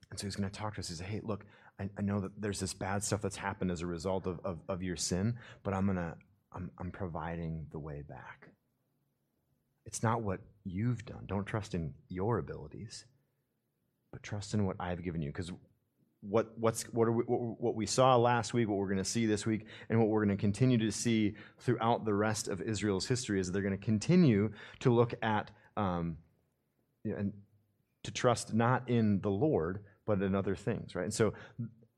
[0.10, 0.90] And so He's going to talk to us.
[0.90, 1.46] He says, Hey, look,
[1.80, 4.60] I, I know that there's this bad stuff that's happened as a result of, of,
[4.68, 6.16] of your sin, but I'm going to,
[6.54, 8.50] I'm, I'm providing the way back.
[9.86, 11.24] It's not what you've done.
[11.26, 13.06] Don't trust in your abilities,
[14.12, 15.30] but trust in what I've given you.
[15.30, 15.52] Because
[16.22, 19.04] what, what's, what, are we, what, what we saw last week, what we're going to
[19.04, 22.62] see this week, and what we're going to continue to see throughout the rest of
[22.62, 26.18] Israel's history is that they're going to continue to look at um,
[27.04, 27.34] you know, and
[28.04, 31.06] to trust not in the Lord, but in other things, right?
[31.06, 31.34] And so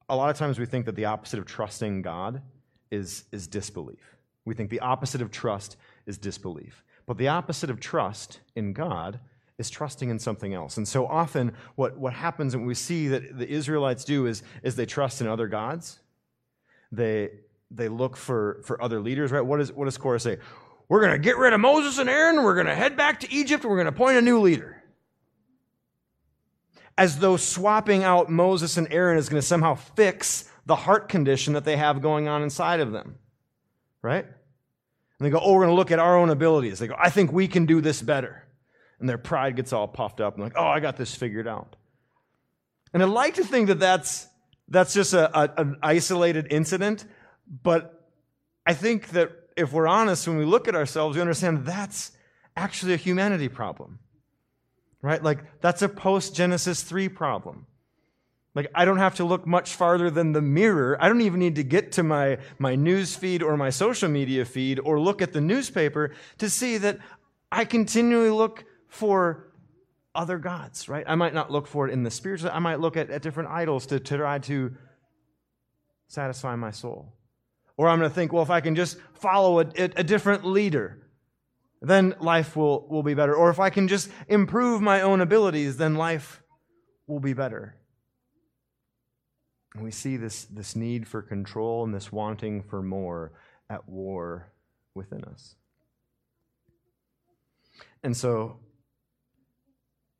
[0.10, 2.41] a lot of times we think that the opposite of trusting God
[2.91, 4.17] is, is disbelief.
[4.45, 6.84] We think the opposite of trust is disbelief.
[7.05, 9.19] But the opposite of trust in God
[9.57, 10.77] is trusting in something else.
[10.77, 14.75] And so often, what, what happens and we see that the Israelites do is, is
[14.75, 15.99] they trust in other gods.
[16.91, 17.31] They,
[17.69, 19.41] they look for, for other leaders, right?
[19.41, 20.39] What, is, what does Korah say?
[20.89, 23.31] We're going to get rid of Moses and Aaron, we're going to head back to
[23.31, 24.83] Egypt, and we're going to appoint a new leader.
[26.97, 31.53] As though swapping out Moses and Aaron is going to somehow fix the heart condition
[31.53, 33.15] that they have going on inside of them,
[34.01, 34.25] right?
[35.23, 36.79] And they go, oh, we're going to look at our own abilities.
[36.79, 38.43] They go, I think we can do this better
[38.99, 41.75] and their pride gets all puffed up and like, oh, I got this figured out.
[42.93, 44.27] And I like to think that that's,
[44.69, 47.05] that's just a, a, an isolated incident,
[47.63, 48.09] but
[48.65, 52.12] I think that if we're honest, when we look at ourselves, we understand that's
[52.55, 53.99] actually a humanity problem.
[55.01, 55.21] Right?
[55.21, 57.67] Like, that's a post Genesis 3 problem.
[58.55, 60.95] Like, I don't have to look much farther than the mirror.
[60.99, 64.45] I don't even need to get to my, my news feed or my social media
[64.45, 66.99] feed or look at the newspaper to see that
[67.51, 69.51] I continually look for
[70.13, 71.03] other gods, right?
[71.07, 73.49] I might not look for it in the spiritual, I might look at, at different
[73.49, 74.75] idols to, to try to
[76.07, 77.13] satisfy my soul.
[77.75, 81.07] Or I'm going to think, well, if I can just follow a, a, different leader,
[81.81, 83.33] then life will, will be better.
[83.33, 86.43] Or if I can just improve my own abilities, then life
[87.07, 87.75] will be better.
[89.79, 93.31] We see this, this need for control and this wanting for more
[93.69, 94.51] at war
[94.93, 95.55] within us.
[98.03, 98.59] And so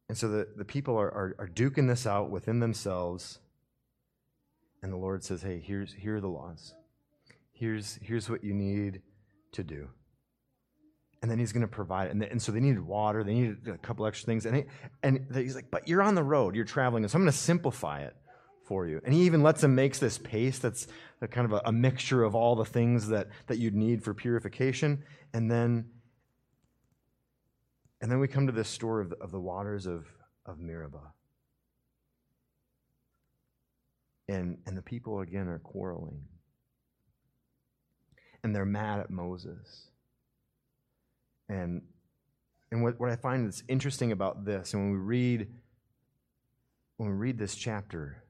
[0.10, 3.40] and so the, the people are, are, are duking this out within themselves.
[4.84, 6.76] And the Lord says, hey, here's, here are the laws.
[7.52, 9.02] Here's, here's what you need
[9.54, 9.88] to do.
[11.22, 12.12] And then he's going to provide.
[12.12, 13.24] And, and so they needed water.
[13.24, 14.46] They needed a couple extra things.
[14.46, 14.64] And, he,
[15.02, 16.54] and he's like, but you're on the road.
[16.54, 17.04] You're traveling.
[17.04, 18.16] And So I'm going to simplify it
[18.74, 19.00] for you.
[19.06, 20.88] And he even lets him makes this paste that's
[21.22, 24.16] a kind of a, a mixture of all the things that, that you'd need for
[24.16, 25.04] purification.
[25.32, 25.86] And then
[28.02, 30.08] and then we come to this story of the, of the waters of,
[30.48, 31.14] of Meribah.
[34.28, 36.24] And, and the people again are quarreling.
[38.44, 39.88] And they're mad at Moses.
[41.48, 41.84] And,
[42.72, 45.48] and what, what I find that's interesting about this, and when we read
[46.98, 48.23] when we read this chapter,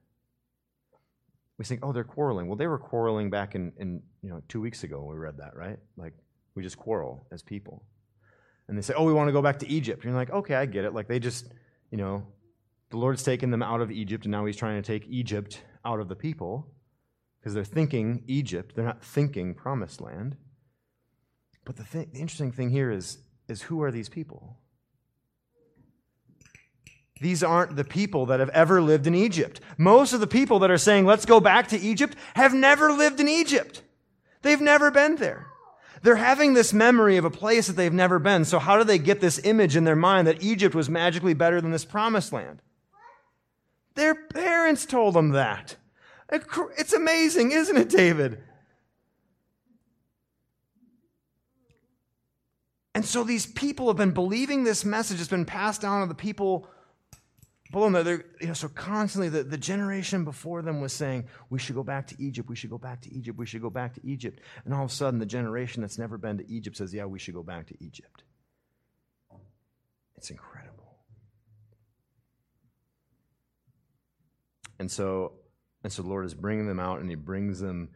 [1.58, 2.48] we think, oh, they're quarreling.
[2.48, 5.38] Well, they were quarreling back in, in you know two weeks ago when we read
[5.38, 5.78] that, right?
[5.96, 6.14] Like
[6.54, 7.84] we just quarrel as people
[8.68, 10.02] and they say, oh, we want to go back to Egypt.
[10.02, 10.94] And you're like, okay, I get it.
[10.94, 11.52] Like they just,
[11.90, 12.26] you know,
[12.90, 16.00] the Lord's taken them out of Egypt, and now he's trying to take Egypt out
[16.00, 16.68] of the people
[17.40, 18.74] because they're thinking Egypt.
[18.74, 20.36] They're not thinking promised land.
[21.64, 24.58] But the, the interesting thing here is, is who are these people?
[27.24, 29.58] These aren't the people that have ever lived in Egypt.
[29.78, 33.18] Most of the people that are saying, let's go back to Egypt, have never lived
[33.18, 33.80] in Egypt.
[34.42, 35.46] They've never been there.
[36.02, 38.44] They're having this memory of a place that they've never been.
[38.44, 41.62] So, how do they get this image in their mind that Egypt was magically better
[41.62, 42.60] than this promised land?
[43.94, 45.76] Their parents told them that.
[46.30, 48.38] It's amazing, isn't it, David?
[52.94, 55.20] And so these people have been believing this message.
[55.20, 56.68] It's been passed down to the people
[57.70, 58.04] below them.
[58.04, 61.82] They're, you know, so constantly the, the generation before them was saying, we should go
[61.82, 64.40] back to Egypt, we should go back to Egypt, we should go back to Egypt.
[64.64, 67.18] And all of a sudden, the generation that's never been to Egypt says, yeah, we
[67.18, 68.22] should go back to Egypt.
[70.16, 70.96] It's incredible.
[74.78, 75.32] And so,
[75.82, 77.90] and so the Lord is bringing them out and he brings them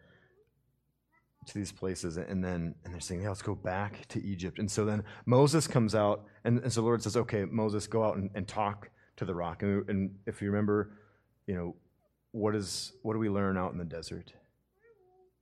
[1.47, 4.59] to these places and then and they're saying, yeah, let's go back to Egypt.
[4.59, 8.05] And so then Moses comes out and, and so the Lord says, okay, Moses, go
[8.05, 9.63] out and, and talk to the rock.
[9.63, 10.91] And, and if you remember,
[11.47, 11.77] you know,
[12.33, 14.33] what is what do we learn out in the desert?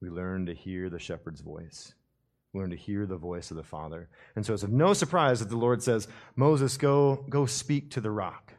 [0.00, 1.94] We learn to hear the shepherd's voice.
[2.52, 4.08] We learn to hear the voice of the Father.
[4.34, 8.00] And so it's of no surprise that the Lord says, Moses, go, go speak to
[8.00, 8.52] the rock.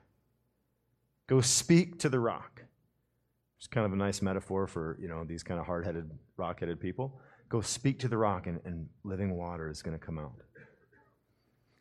[1.28, 2.64] Go speak to the rock.
[3.58, 7.20] It's kind of a nice metaphor for, you know, these kind of hard-headed, rock-headed people.
[7.50, 10.36] Go speak to the rock and, and living water is going to come out.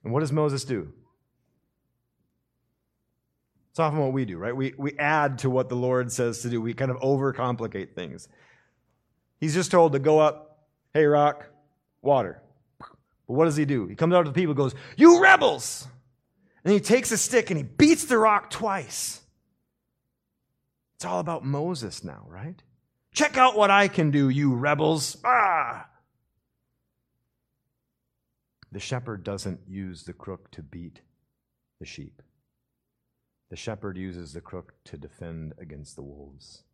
[0.04, 0.92] And what does Moses do?
[3.76, 4.56] It's often what we do, right?
[4.56, 6.62] We, we add to what the Lord says to do.
[6.62, 8.26] We kind of overcomplicate things.
[9.38, 10.64] He's just told to go up,
[10.94, 11.44] hey, rock,
[12.00, 12.40] water.
[12.78, 12.88] But
[13.26, 13.86] what does he do?
[13.86, 15.86] He comes out to the people goes, You rebels!
[16.64, 19.20] And he takes a stick and he beats the rock twice.
[20.94, 22.62] It's all about Moses now, right?
[23.12, 25.18] Check out what I can do, you rebels.
[25.22, 25.86] Ah!
[28.72, 31.02] The shepherd doesn't use the crook to beat
[31.78, 32.22] the sheep.
[33.48, 36.64] The shepherd uses the crook to defend against the wolves.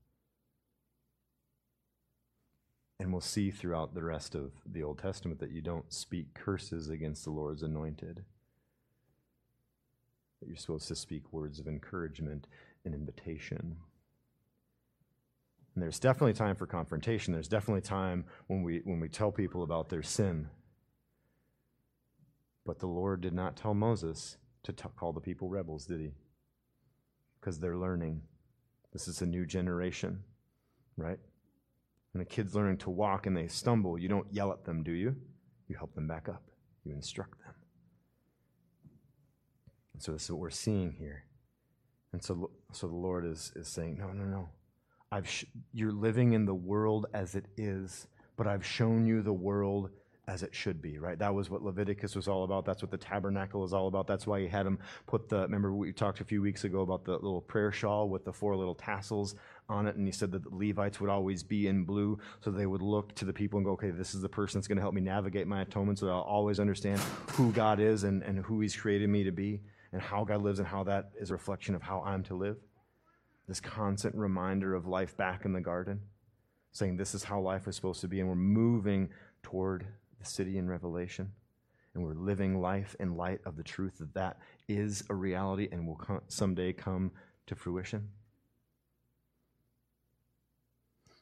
[2.99, 6.89] And we'll see throughout the rest of the Old Testament that you don't speak curses
[6.89, 8.25] against the Lord's anointed.
[10.41, 12.47] That you're supposed to speak words of encouragement
[12.85, 13.77] and invitation.
[15.75, 17.33] And there's definitely time for confrontation.
[17.33, 20.49] There's definitely time when we, when we tell people about their sin.
[22.65, 26.13] But the Lord did not tell Moses to t- call the people rebels, did he?
[27.43, 28.23] Because they're learning.
[28.93, 30.23] This is a new generation,
[30.97, 31.19] right?
[32.13, 34.93] When a kid's learning to walk and they stumble, you don't yell at them, do
[34.93, 35.17] you?
[35.67, 36.43] You help them back up,
[36.85, 37.55] you instruct them.
[39.95, 41.25] And so this is what we're seeing here.
[42.13, 44.49] And so, so the Lord is, is saying, No, no, no.
[45.11, 49.33] I've sh- you're living in the world as it is, but I've shown you the
[49.33, 49.91] world
[50.33, 51.19] as it should be, right?
[51.19, 52.65] That was what Leviticus was all about.
[52.65, 54.07] That's what the tabernacle is all about.
[54.07, 57.05] That's why he had him put the, remember we talked a few weeks ago about
[57.05, 59.35] the little prayer shawl with the four little tassels
[59.69, 59.97] on it.
[59.97, 62.19] And he said that the Levites would always be in blue.
[62.41, 64.69] So they would look to the people and go, okay, this is the person that's
[64.69, 65.99] going to help me navigate my atonement.
[65.99, 66.99] So I'll always understand
[67.33, 69.61] who God is and, and who he's created me to be
[69.93, 72.57] and how God lives and how that is a reflection of how I'm to live.
[73.47, 76.01] This constant reminder of life back in the garden,
[76.71, 78.21] saying this is how life is supposed to be.
[78.21, 79.11] And we're moving
[79.43, 79.85] toward
[80.23, 81.33] the city in Revelation.
[81.95, 85.87] And we're living life in light of the truth that that is a reality and
[85.87, 87.13] will someday come
[87.47, 88.09] to fruition.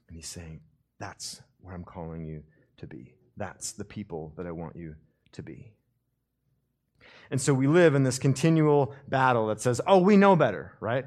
[0.08, 0.60] And he's saying,
[0.98, 2.42] That's where I'm calling you
[2.78, 3.14] to be.
[3.36, 4.94] That's the people that I want you
[5.32, 5.72] to be.
[7.30, 11.04] And so we live in this continual battle that says, Oh, we know better, right?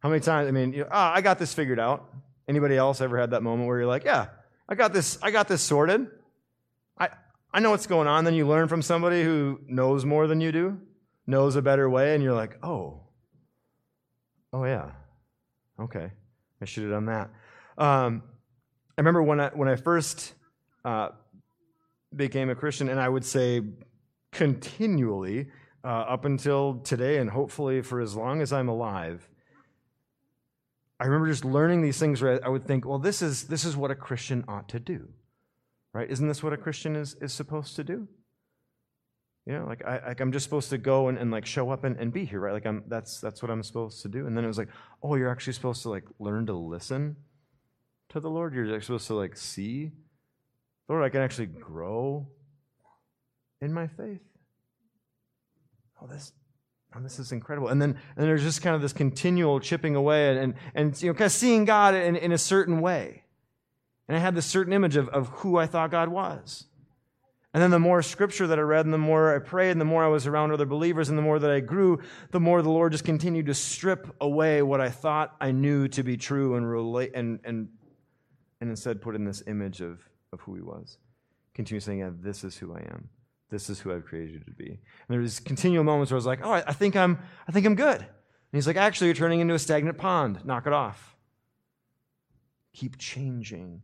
[0.00, 2.12] How many times, I mean, you know, oh, I got this figured out.
[2.48, 4.26] Anybody else ever had that moment where you're like, Yeah,
[4.68, 6.06] I got this, I got this sorted.
[7.52, 8.24] I, know what's going on.
[8.24, 10.80] Then you learn from somebody who knows more than you do,
[11.26, 13.00] knows a better way, and you're like, oh,
[14.52, 14.90] oh yeah,
[15.80, 16.10] okay,
[16.60, 17.30] I should have done that.
[17.78, 18.22] Um,
[18.96, 20.34] I remember when I when I first
[20.84, 21.10] uh,
[22.14, 23.62] became a Christian, and I would say
[24.30, 25.48] continually
[25.84, 29.28] uh, up until today, and hopefully for as long as I'm alive.
[31.00, 33.76] I remember just learning these things where I would think, well, this is this is
[33.76, 35.08] what a Christian ought to do
[35.92, 36.10] right?
[36.10, 38.08] Isn't this what a Christian is, is supposed to do?
[39.46, 41.82] You know, like, I, like I'm just supposed to go and, and like show up
[41.84, 42.52] and, and be here, right?
[42.52, 44.26] Like I'm, that's, that's what I'm supposed to do.
[44.26, 44.68] And then it was like,
[45.02, 47.16] oh, you're actually supposed to like learn to listen
[48.10, 48.54] to the Lord.
[48.54, 49.90] You're supposed to like see,
[50.88, 52.28] Lord, I can actually grow
[53.60, 54.20] in my faith.
[56.00, 56.32] Oh, this,
[56.94, 57.68] oh, this is incredible.
[57.68, 61.08] And then, and there's just kind of this continual chipping away and, and, and you
[61.08, 63.21] know, kind of seeing God in, in a certain way.
[64.08, 66.66] And I had this certain image of, of who I thought God was.
[67.54, 69.84] And then the more scripture that I read, and the more I prayed, and the
[69.84, 72.00] more I was around other believers, and the more that I grew,
[72.30, 76.02] the more the Lord just continued to strip away what I thought I knew to
[76.02, 77.68] be true and relate and and
[78.60, 80.00] and instead put in this image of,
[80.32, 80.96] of who he was.
[81.52, 83.10] Continue saying, yeah, this is who I am.
[83.50, 84.68] This is who I've created you to be.
[84.68, 84.78] And
[85.08, 87.66] there was continual moments where I was like, oh, I, I think I'm I think
[87.66, 88.00] I'm good.
[88.00, 90.44] And he's like, actually, you're turning into a stagnant pond.
[90.46, 91.16] Knock it off.
[92.72, 93.82] Keep changing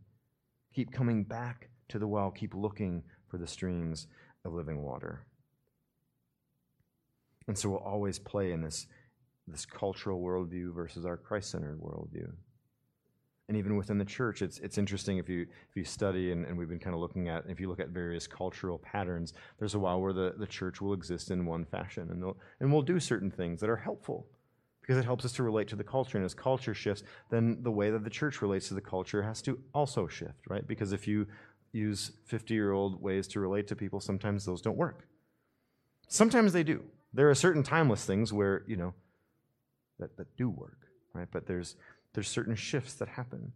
[0.73, 2.31] Keep coming back to the well.
[2.31, 4.07] Keep looking for the streams
[4.45, 5.25] of living water.
[7.47, 8.87] And so we'll always play in this,
[9.47, 12.31] this cultural worldview versus our Christ centered worldview.
[13.47, 16.55] And even within the church, it's, it's interesting if you, if you study, and, and
[16.55, 19.79] we've been kind of looking at, if you look at various cultural patterns, there's a
[19.79, 22.23] while where the, the church will exist in one fashion, and,
[22.59, 24.27] and we'll do certain things that are helpful
[24.89, 26.17] because it helps us to relate to the culture.
[26.17, 29.39] And as culture shifts, then the way that the church relates to the culture has
[29.43, 30.67] to also shift, right?
[30.67, 31.27] Because if you
[31.71, 35.07] use 50 year old ways to relate to people, sometimes those don't work.
[36.07, 36.83] Sometimes they do.
[37.13, 38.95] There are certain timeless things where, you know,
[39.99, 40.79] that, that do work,
[41.13, 41.27] right?
[41.31, 41.75] But there's,
[42.15, 43.51] there's certain shifts that happen.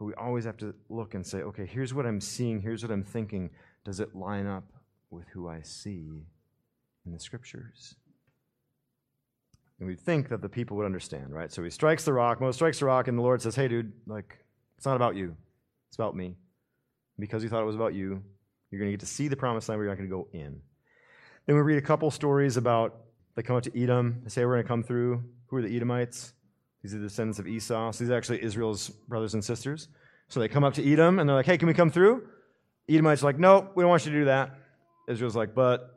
[0.00, 2.90] But we always have to look and say, okay, here's what I'm seeing, here's what
[2.90, 3.50] I'm thinking.
[3.84, 4.72] Does it line up
[5.10, 6.26] with who I see
[7.06, 7.94] in the scriptures?
[9.84, 11.52] And we'd think that the people would understand, right?
[11.52, 13.92] So he strikes the rock, Moses strikes the rock, and the Lord says, Hey, dude,
[14.06, 14.38] like,
[14.78, 15.36] it's not about you.
[15.90, 16.36] It's about me.
[17.18, 18.22] Because you thought it was about you,
[18.70, 20.26] you're going to get to see the promised land, but you're not going to go
[20.32, 20.58] in.
[21.44, 22.96] Then we read a couple stories about
[23.36, 24.22] they come up to Edom.
[24.22, 25.22] They say, We're going to come through.
[25.48, 26.32] Who are the Edomites?
[26.82, 27.92] These are the descendants of Esau.
[27.92, 29.88] So these are actually Israel's brothers and sisters.
[30.28, 32.26] So they come up to Edom, and they're like, Hey, can we come through?
[32.88, 34.58] Edomites are like, Nope, we don't want you to do that.
[35.10, 35.93] Israel's like, But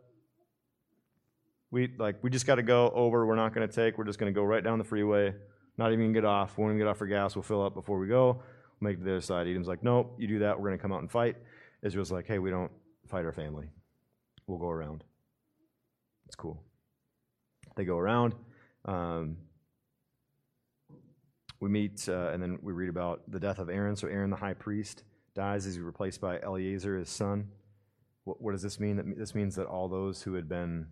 [1.72, 3.26] we like we just got to go over.
[3.26, 3.98] We're not going to take.
[3.98, 5.34] We're just going to go right down the freeway.
[5.78, 6.58] Not even get off.
[6.58, 7.36] We won't even get off for gas.
[7.36, 8.42] We'll fill up before we go.
[8.80, 9.48] We'll make it to the other side.
[9.48, 10.60] Edom's like, nope, you do that.
[10.60, 11.36] We're going to come out and fight.
[11.84, 12.72] Israel's like, hey, we don't
[13.06, 13.70] fight our family.
[14.48, 15.04] We'll go around.
[16.26, 16.64] It's cool.
[17.76, 18.34] They go around.
[18.86, 19.38] Um,
[21.60, 23.96] we meet, uh, and then we read about the death of Aaron.
[23.96, 25.04] So Aaron, the high priest,
[25.36, 25.66] dies.
[25.66, 27.50] He's replaced by Eleazar, his son.
[28.24, 28.98] What, what does this mean?
[28.98, 30.88] That this means that all those who had been,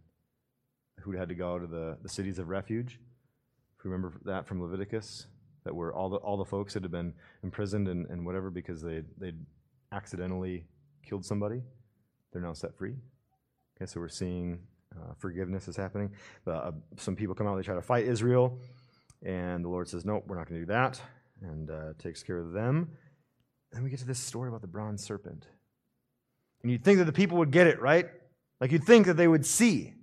[0.99, 2.99] who had to go to the, the cities of refuge,
[3.77, 5.27] if you remember that from Leviticus,
[5.63, 8.81] that were all the all the folks that had been imprisoned and, and whatever because
[8.81, 9.39] they they'd
[9.91, 10.65] accidentally
[11.03, 11.61] killed somebody,
[12.31, 12.95] they're now set free.
[13.77, 14.59] Okay, so we're seeing
[14.95, 16.11] uh, forgiveness is happening.
[16.47, 18.57] Uh, some people come out, they try to fight Israel.
[19.23, 21.01] And the Lord says, Nope, we're not going to do that,
[21.41, 22.89] and uh, takes care of them.
[23.71, 25.47] Then we get to this story about the bronze serpent.
[26.61, 28.07] And you'd think that the people would get it, right?
[28.61, 29.93] Like you'd think that they would see.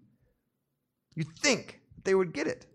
[1.15, 2.67] You'd think they would get it.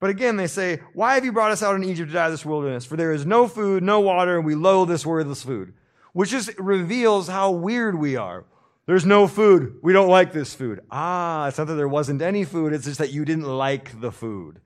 [0.00, 2.44] But again, they say, Why have you brought us out in Egypt to die this
[2.44, 2.86] wilderness?
[2.86, 5.74] For there is no food, no water, and we loathe this worthless food.
[6.12, 8.44] Which just reveals how weird we are.
[8.86, 9.78] There's no food.
[9.82, 10.80] We don't like this food.
[10.90, 14.10] Ah, it's not that there wasn't any food, it's just that you didn't like the
[14.10, 14.60] food.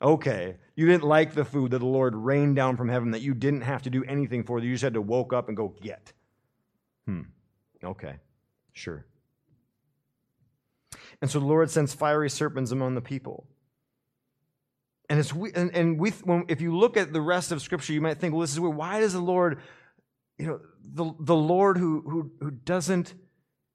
[0.00, 3.34] Okay, you didn't like the food that the Lord rained down from heaven that you
[3.34, 5.76] didn't have to do anything for, that you just had to woke up and go
[5.80, 6.12] get.
[7.06, 7.22] Hmm.
[7.84, 8.16] Okay,
[8.72, 9.06] sure.
[11.22, 13.46] And so the Lord sends fiery serpents among the people.
[15.08, 18.02] And it's and, and we when, if you look at the rest of Scripture, you
[18.02, 18.60] might think, well, this is.
[18.60, 19.60] Why does the Lord,
[20.36, 23.14] you know, the the Lord who who who doesn't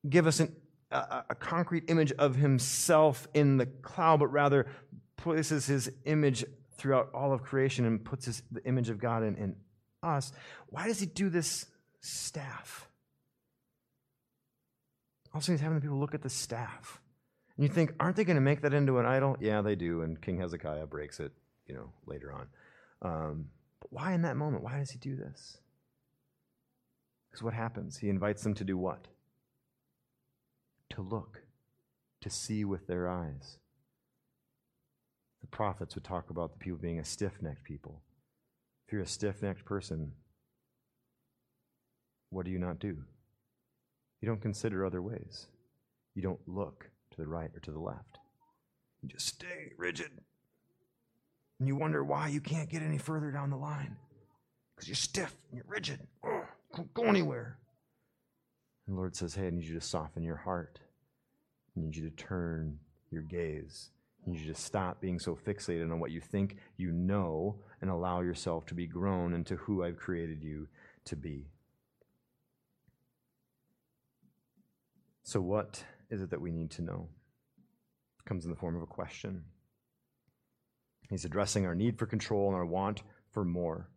[0.08, 0.56] give us an,
[0.92, 4.68] a, a concrete image of Himself in the cloud, but rather
[5.18, 6.46] places his image
[6.78, 9.56] throughout all of creation and puts his, the image of God in, in
[10.04, 10.32] us,
[10.70, 11.66] why does he do this
[12.00, 12.88] staff?
[15.34, 17.02] Also, he's having the people look at the staff.
[17.58, 19.36] And you think, aren't they going to make that into an idol?
[19.40, 20.02] Yeah, they do.
[20.02, 21.32] And King Hezekiah breaks it,
[21.66, 22.48] you know, later on.
[23.02, 23.46] Um,
[23.82, 24.64] but why in that moment?
[24.64, 25.58] Why does he do this?
[27.30, 27.98] Because what happens?
[27.98, 29.08] He invites them to do what?
[30.92, 31.42] To look,
[32.22, 33.58] to see with their eyes
[35.42, 38.02] the prophets would talk about the people being a stiff necked people.
[38.86, 40.12] If you're a stiff necked person,
[42.30, 42.98] what do you not do?
[44.22, 45.48] You don't consider other ways.
[46.16, 48.20] You don't look to the right or to the left.
[49.04, 50.12] You just stay rigid.
[51.60, 53.98] And you wonder why you can't get any further down the line.
[54.76, 56.00] Because you're stiff and you're rigid.
[56.26, 56.44] Oh,
[56.76, 57.58] don't go anywhere.
[58.86, 60.80] And the Lord says, Hey, I need you to soften your heart.
[61.76, 62.80] I need you to turn
[63.12, 63.90] your gaze
[64.28, 67.90] you need you to stop being so fixated on what you think you know and
[67.90, 70.68] allow yourself to be grown into who I've created you
[71.06, 71.46] to be.
[75.24, 77.10] So, what is it that we need to know?
[78.20, 79.44] It comes in the form of a question.
[81.10, 83.90] He's addressing our need for control and our want for more.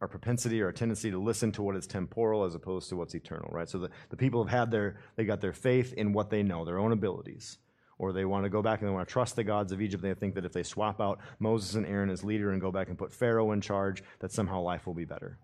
[0.00, 3.14] Our propensity or our tendency to listen to what is temporal as opposed to what's
[3.14, 3.68] eternal, right?
[3.68, 6.64] So the, the people have had their, they got their faith in what they know,
[6.64, 7.58] their own abilities
[7.98, 10.02] or they want to go back and they want to trust the gods of Egypt.
[10.02, 12.88] They think that if they swap out Moses and Aaron as leader and go back
[12.88, 15.38] and put Pharaoh in charge, that somehow life will be better.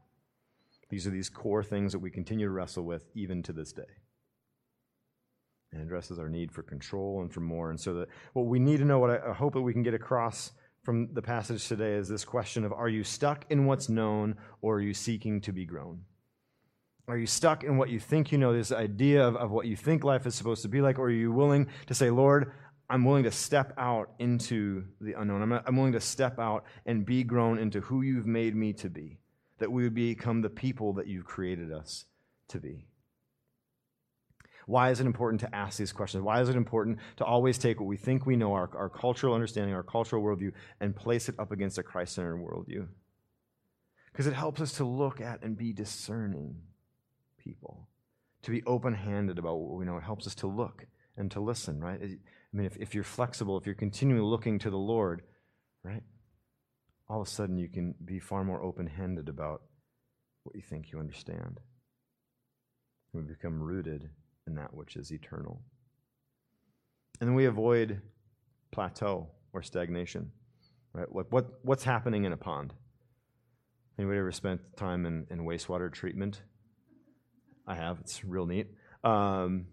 [0.91, 3.83] These are these core things that we continue to wrestle with even to this day.
[5.73, 7.71] And addresses our need for control and for more.
[7.71, 9.95] And so that what we need to know, what I, hope that we can get
[9.95, 10.53] across
[10.83, 14.77] from the passage today is this question of are you stuck in what's known or
[14.77, 16.03] are you seeking to be grown?
[17.09, 19.75] Are you stuck in what you think you know, this idea of, of what you
[19.75, 20.99] think life is supposed to be like?
[20.99, 22.53] Or are you willing to say, Lord,
[22.89, 25.43] I'm willing to step out into the unknown.
[25.43, 28.91] I'm, I'm willing to step out and be grown into who you've made me to
[28.91, 29.19] be,
[29.59, 32.05] that we would become the people that you've created us
[32.49, 32.87] to be.
[34.67, 36.23] Why is it important to ask these questions?
[36.23, 39.35] Why is it important to always take what we think we know, our, our cultural
[39.35, 42.87] understanding, our cultural worldview, and place it up against a Christ centered worldview?
[44.13, 46.57] Because it helps us to look at and be discerning
[47.39, 47.89] people,
[48.43, 49.97] to be open handed about what we know.
[49.97, 50.87] It helps us to look
[51.17, 52.01] and to listen, right?
[52.01, 55.23] I mean, if, if you're flexible, if you're continually looking to the Lord,
[55.83, 56.03] right,
[57.09, 59.63] all of a sudden you can be far more open handed about
[60.45, 61.61] what you think you understand.
[63.13, 64.09] We become rooted
[64.47, 65.61] in that which is eternal.
[67.21, 68.01] And then we avoid
[68.71, 70.33] plateau or stagnation.
[70.93, 71.13] Right?
[71.15, 72.75] Like what, what's happening in a pond?
[73.99, 76.43] Anybody ever spent time in, in wastewater treatment?
[77.67, 77.99] I have.
[78.01, 78.69] It's real neat.
[79.05, 79.67] Um,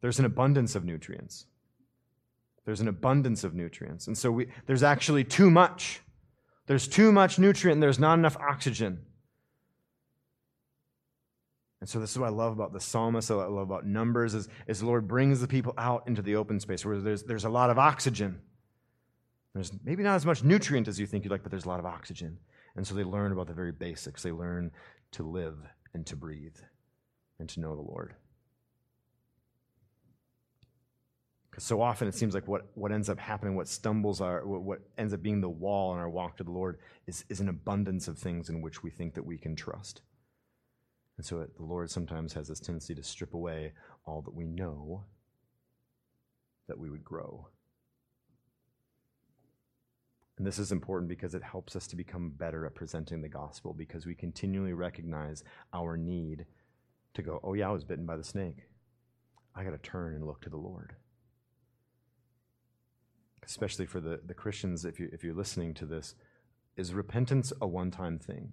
[0.00, 1.46] there's an abundance of nutrients.
[2.64, 4.06] There's an abundance of nutrients.
[4.06, 6.00] And so we, there's actually too much.
[6.66, 9.00] There's too much nutrient and there's not enough oxygen.
[11.86, 14.34] And so this is what I love about the psalmist, what I love about numbers,
[14.34, 17.44] is, is the Lord brings the people out into the open space where there's, there's
[17.44, 18.40] a lot of oxygen.
[19.54, 21.78] There's maybe not as much nutrient as you think you'd like, but there's a lot
[21.78, 22.38] of oxygen.
[22.74, 24.24] And so they learn about the very basics.
[24.24, 24.72] They learn
[25.12, 25.58] to live
[25.94, 26.56] and to breathe
[27.38, 28.16] and to know the Lord.
[31.52, 34.62] Because so often it seems like what, what ends up happening, what stumbles our, what,
[34.62, 37.48] what ends up being the wall in our walk to the Lord is, is an
[37.48, 40.00] abundance of things in which we think that we can trust.
[41.16, 43.72] And so it, the Lord sometimes has this tendency to strip away
[44.04, 45.04] all that we know
[46.68, 47.48] that we would grow.
[50.36, 53.72] And this is important because it helps us to become better at presenting the gospel
[53.72, 55.42] because we continually recognize
[55.72, 56.44] our need
[57.14, 58.68] to go, oh, yeah, I was bitten by the snake.
[59.54, 60.94] I got to turn and look to the Lord.
[63.42, 66.14] Especially for the, the Christians, if, you, if you're listening to this,
[66.76, 68.52] is repentance a one time thing?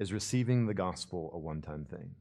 [0.00, 2.14] Is receiving the gospel a one time thing?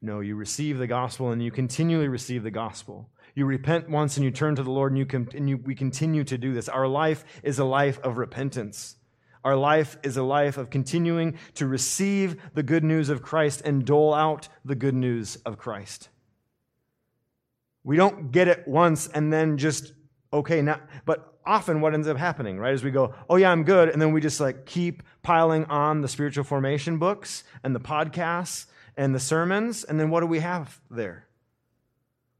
[0.00, 3.10] No, you receive the gospel and you continually receive the gospel.
[3.34, 6.54] You repent once and you turn to the Lord and you we continue to do
[6.54, 6.70] this.
[6.70, 8.96] Our life is a life of repentance.
[9.44, 13.84] Our life is a life of continuing to receive the good news of Christ and
[13.84, 16.08] dole out the good news of Christ.
[17.84, 19.92] We don't get it once and then just,
[20.32, 23.64] okay, now, but often what ends up happening, right, is we go, oh yeah, I'm
[23.64, 23.88] good.
[23.88, 28.66] And then we just like keep piling on the spiritual formation books and the podcasts
[28.96, 29.84] and the sermons.
[29.84, 31.26] And then what do we have there?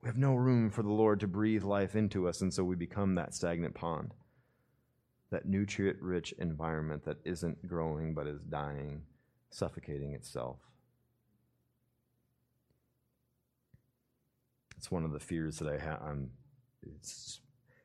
[0.02, 2.74] We have no room for the Lord to breathe life into us, and so we
[2.74, 4.14] become that stagnant pond,
[5.30, 9.02] that nutrient rich environment that isn't growing but is dying,
[9.50, 10.56] suffocating itself.
[14.78, 16.00] It's one of the fears that I have.
[16.02, 16.30] I'm,
[16.82, 17.40] it's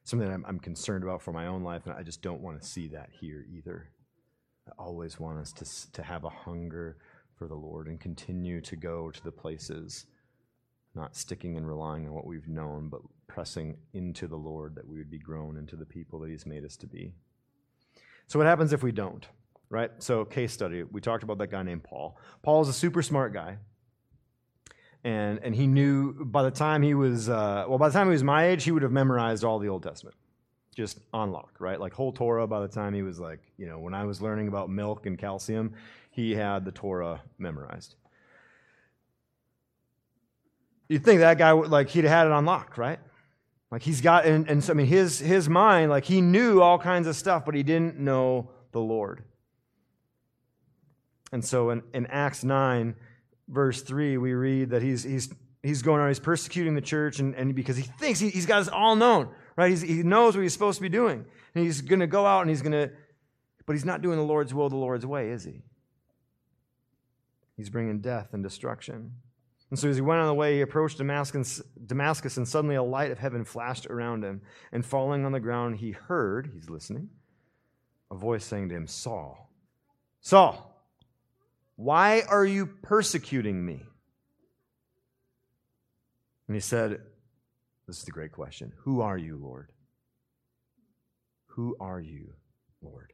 [0.05, 2.67] something I'm, I'm concerned about for my own life, and I just don't want to
[2.67, 3.89] see that here either.
[4.67, 6.97] I always want us to, to have a hunger
[7.37, 10.05] for the Lord and continue to go to the places
[10.95, 14.97] not sticking and relying on what we've known, but pressing into the Lord that we
[14.97, 17.11] would be grown into the people that He's made us to be.
[18.27, 19.27] So, what happens if we don't?
[19.69, 19.91] Right?
[19.99, 20.83] So, case study.
[20.83, 22.17] We talked about that guy named Paul.
[22.43, 23.57] Paul is a super smart guy.
[25.05, 28.11] And, and he knew by the time he was, uh, well, by the time he
[28.11, 30.15] was my age, he would have memorized all the Old Testament
[30.75, 31.79] just on lock, right?
[31.79, 34.47] Like whole Torah by the time he was like, you know, when I was learning
[34.47, 35.73] about milk and calcium,
[36.09, 37.93] he had the Torah memorized.
[40.89, 42.99] You'd think that guy would like he'd had it on lock, right?
[43.71, 46.79] Like he's got and, and so I mean his his mind, like he knew all
[46.79, 49.23] kinds of stuff, but he didn't know the Lord.
[51.31, 52.95] And so in, in Acts 9,
[53.47, 55.33] verse 3, we read that he's he's
[55.63, 58.59] he's going on, he's persecuting the church, and, and because he thinks he, has got
[58.59, 59.69] this all known, right?
[59.69, 61.25] He's, he knows what he's supposed to be doing.
[61.53, 62.91] And he's gonna go out and he's gonna,
[63.65, 65.63] but he's not doing the Lord's will the Lord's way, is he?
[67.57, 69.13] He's bringing death and destruction.
[69.71, 72.83] And so as he went on the way, he approached Damascus, Damascus, and suddenly a
[72.83, 74.41] light of heaven flashed around him.
[74.71, 77.09] And falling on the ground, he heard, he's listening,
[78.11, 79.49] a voice saying to him, Saul,
[80.21, 80.74] Saul,
[81.75, 83.83] why are you persecuting me?
[86.47, 87.01] And he said,
[87.87, 89.71] This is the great question Who are you, Lord?
[91.47, 92.33] Who are you,
[92.81, 93.13] Lord?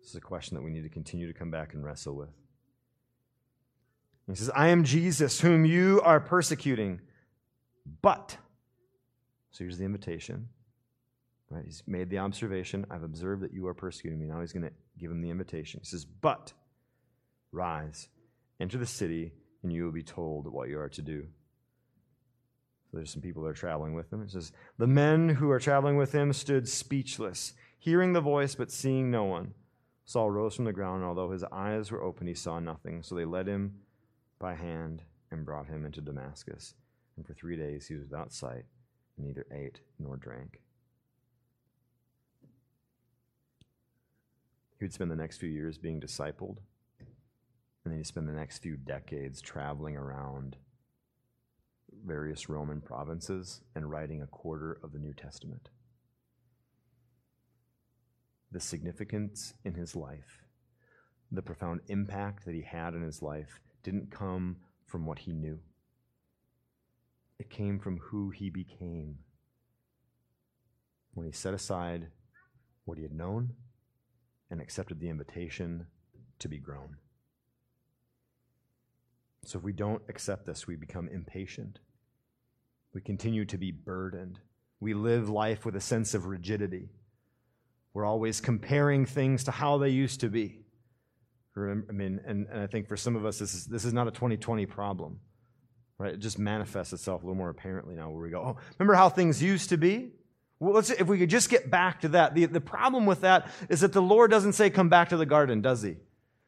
[0.00, 2.30] This is a question that we need to continue to come back and wrestle with.
[4.26, 7.00] He says, I am Jesus, whom you are persecuting.
[8.00, 8.36] But,
[9.50, 10.48] so here's the invitation.
[11.50, 11.64] Right?
[11.64, 12.86] He's made the observation.
[12.90, 14.26] I've observed that you are persecuting me.
[14.26, 15.80] Now he's going to give him the invitation.
[15.82, 16.54] He says, But,
[17.54, 18.08] rise,
[18.60, 19.32] enter the city,
[19.62, 21.26] and you will be told what you are to do.
[22.90, 24.22] So there's some people that are traveling with him.
[24.22, 28.70] It says, The men who are traveling with him stood speechless, hearing the voice, but
[28.70, 29.54] seeing no one.
[30.04, 33.02] Saul rose from the ground, and although his eyes were open, he saw nothing.
[33.02, 33.80] So they led him
[34.38, 36.74] by hand and brought him into Damascus.
[37.16, 38.64] And for three days he was without sight,
[39.16, 40.60] and neither ate nor drank.
[44.78, 46.58] He would spend the next few years being discipled,
[47.84, 50.56] and then he'd spend the next few decades traveling around
[52.04, 55.68] various Roman provinces and writing a quarter of the New Testament.
[58.50, 60.42] The significance in his life,
[61.30, 64.56] the profound impact that he had in his life didn't come
[64.86, 65.58] from what he knew,
[67.38, 69.18] it came from who he became.
[71.14, 72.08] When he set aside
[72.84, 73.54] what he had known
[74.50, 75.86] and accepted the invitation
[76.38, 76.96] to be grown.
[79.48, 81.78] So if we don't accept this, we become impatient.
[82.92, 84.38] We continue to be burdened.
[84.80, 86.90] We live life with a sense of rigidity.
[87.92, 90.60] We're always comparing things to how they used to be.
[91.54, 93.92] Remember, I mean, and, and I think for some of us, this is, this is
[93.92, 95.20] not a 2020 problem,
[95.98, 96.14] right?
[96.14, 99.08] It just manifests itself a little more apparently now where we go, oh, remember how
[99.08, 100.10] things used to be?
[100.58, 102.34] Well, let's, if we could just get back to that.
[102.34, 105.26] The, the problem with that is that the Lord doesn't say, come back to the
[105.26, 105.96] garden, does he?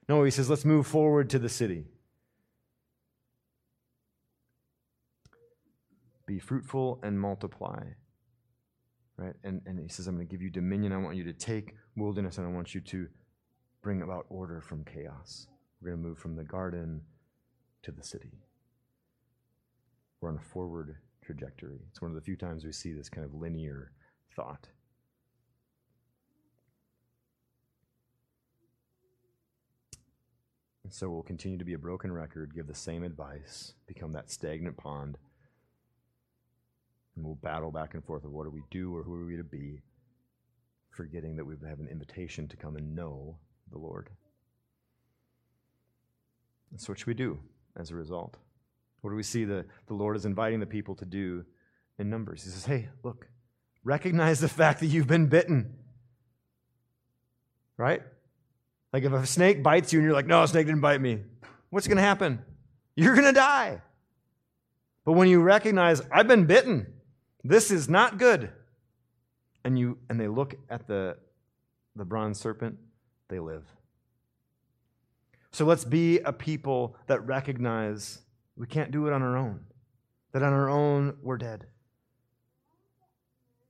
[0.08, 1.84] No, he says, let's move forward to the city.
[6.26, 7.82] Be fruitful and multiply.
[9.16, 9.34] Right?
[9.44, 10.92] And, and he says, I'm going to give you dominion.
[10.92, 13.06] I want you to take wilderness and I want you to
[13.82, 15.46] bring about order from chaos.
[15.80, 17.00] We're going to move from the garden
[17.82, 18.32] to the city.
[20.20, 21.78] We're on a forward trajectory.
[21.90, 23.92] It's one of the few times we see this kind of linear
[24.34, 24.68] thought.
[30.84, 34.30] And so we'll continue to be a broken record, give the same advice, become that
[34.30, 35.18] stagnant pond,
[37.16, 39.36] and we'll battle back and forth of what do we do or who are we
[39.36, 39.80] to be,
[40.90, 43.36] forgetting that we have an invitation to come and know
[43.72, 44.08] the Lord.
[46.70, 47.38] And so, what should we do
[47.76, 48.36] as a result?
[49.00, 51.44] What do we see the, the Lord is inviting the people to do
[51.98, 52.44] in Numbers?
[52.44, 53.28] He says, Hey, look,
[53.84, 55.74] recognize the fact that you've been bitten.
[57.76, 58.02] Right?
[58.92, 61.20] Like if a snake bites you and you're like, No, a snake didn't bite me,
[61.70, 62.42] what's going to happen?
[62.94, 63.80] You're going to die.
[65.04, 66.92] But when you recognize, I've been bitten,
[67.48, 68.50] this is not good.
[69.64, 71.16] And you and they look at the
[71.96, 72.78] the bronze serpent,
[73.28, 73.64] they live.
[75.50, 78.20] So let's be a people that recognize
[78.56, 79.60] we can't do it on our own.
[80.32, 81.66] That on our own, we're dead.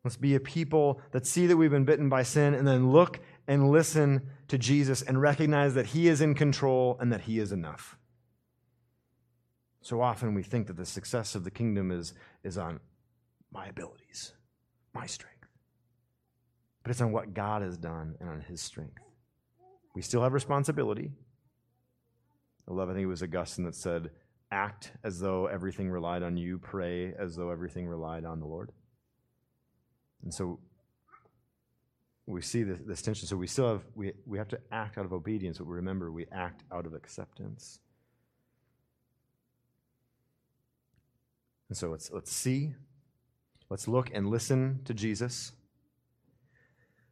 [0.03, 3.21] Let's be a people that see that we've been bitten by sin and then look
[3.49, 7.53] and listen to Jesus and recognize that He is in control and that He is
[7.53, 7.97] enough.
[9.81, 12.81] So often we think that the success of the kingdom is, is on
[13.53, 14.33] my abilities,
[14.95, 15.37] my strength.
[16.83, 18.99] But it's on what God has done and on His strength.
[19.95, 21.11] We still have responsibility.
[22.69, 24.11] I love, I think it was Augustine that said,
[24.51, 28.73] act as though everything relied on you, pray as though everything relied on the Lord.
[30.23, 30.61] And so
[32.27, 33.29] we see this, this, tension.
[33.29, 36.27] So we still have we, we have to act out of obedience, but remember we
[36.33, 37.81] act out of acceptance.
[41.69, 42.75] And so let's let's see,
[43.71, 45.53] let's look and listen to Jesus.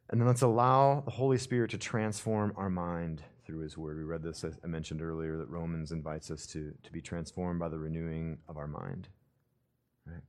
[0.09, 3.97] And then let's allow the Holy Spirit to transform our mind through his word.
[3.97, 7.69] We read this, I mentioned earlier, that Romans invites us to, to be transformed by
[7.69, 9.07] the renewing of our mind.
[10.05, 10.21] Right?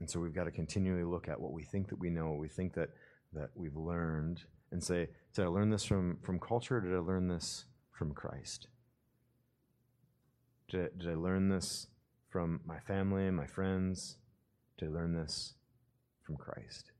[0.00, 2.38] And so we've got to continually look at what we think that we know, what
[2.38, 2.90] we think that,
[3.32, 6.98] that we've learned, and say, did I learn this from, from culture, or did I
[6.98, 8.68] learn this from Christ?
[10.68, 11.86] Did I, did I learn this
[12.28, 14.16] from my family and my friends?
[14.78, 15.54] Did I learn this
[16.22, 16.90] from Christ?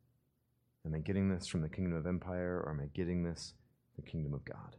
[0.87, 3.55] Am I getting this from the kingdom of empire, or am I getting this
[3.97, 4.77] the kingdom of God?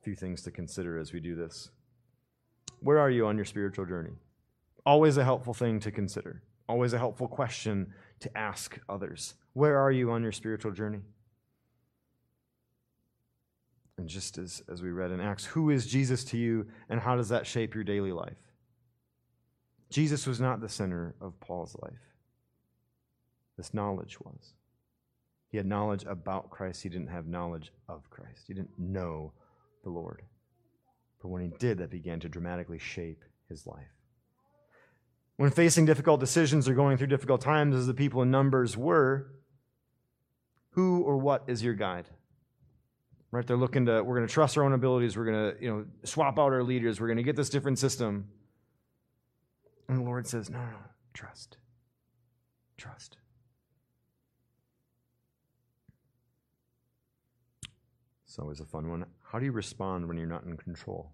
[0.00, 1.70] A few things to consider as we do this.
[2.80, 4.12] Where are you on your spiritual journey?
[4.86, 9.34] Always a helpful thing to consider, always a helpful question to ask others.
[9.54, 11.00] Where are you on your spiritual journey?
[13.96, 17.16] And just as, as we read in Acts, who is Jesus to you and how
[17.16, 18.36] does that shape your daily life?
[19.90, 21.92] Jesus was not the center of Paul's life.
[23.56, 24.54] This knowledge was.
[25.50, 28.44] He had knowledge about Christ, he didn't have knowledge of Christ.
[28.46, 29.32] He didn't know
[29.82, 30.22] the Lord.
[31.22, 33.88] But when he did, that began to dramatically shape his life.
[35.36, 39.30] When facing difficult decisions or going through difficult times, as the people in Numbers were,
[40.70, 42.08] who or what is your guide?
[43.30, 43.46] Right?
[43.46, 45.16] They're looking to, we're going to trust our own abilities.
[45.16, 47.00] We're going to, you know, swap out our leaders.
[47.00, 48.28] We're going to get this different system.
[49.88, 50.76] And the Lord says, no, no, no,
[51.14, 51.56] trust.
[52.76, 53.16] Trust.
[58.26, 59.06] It's always a fun one.
[59.22, 61.10] How do you respond when you're not in control?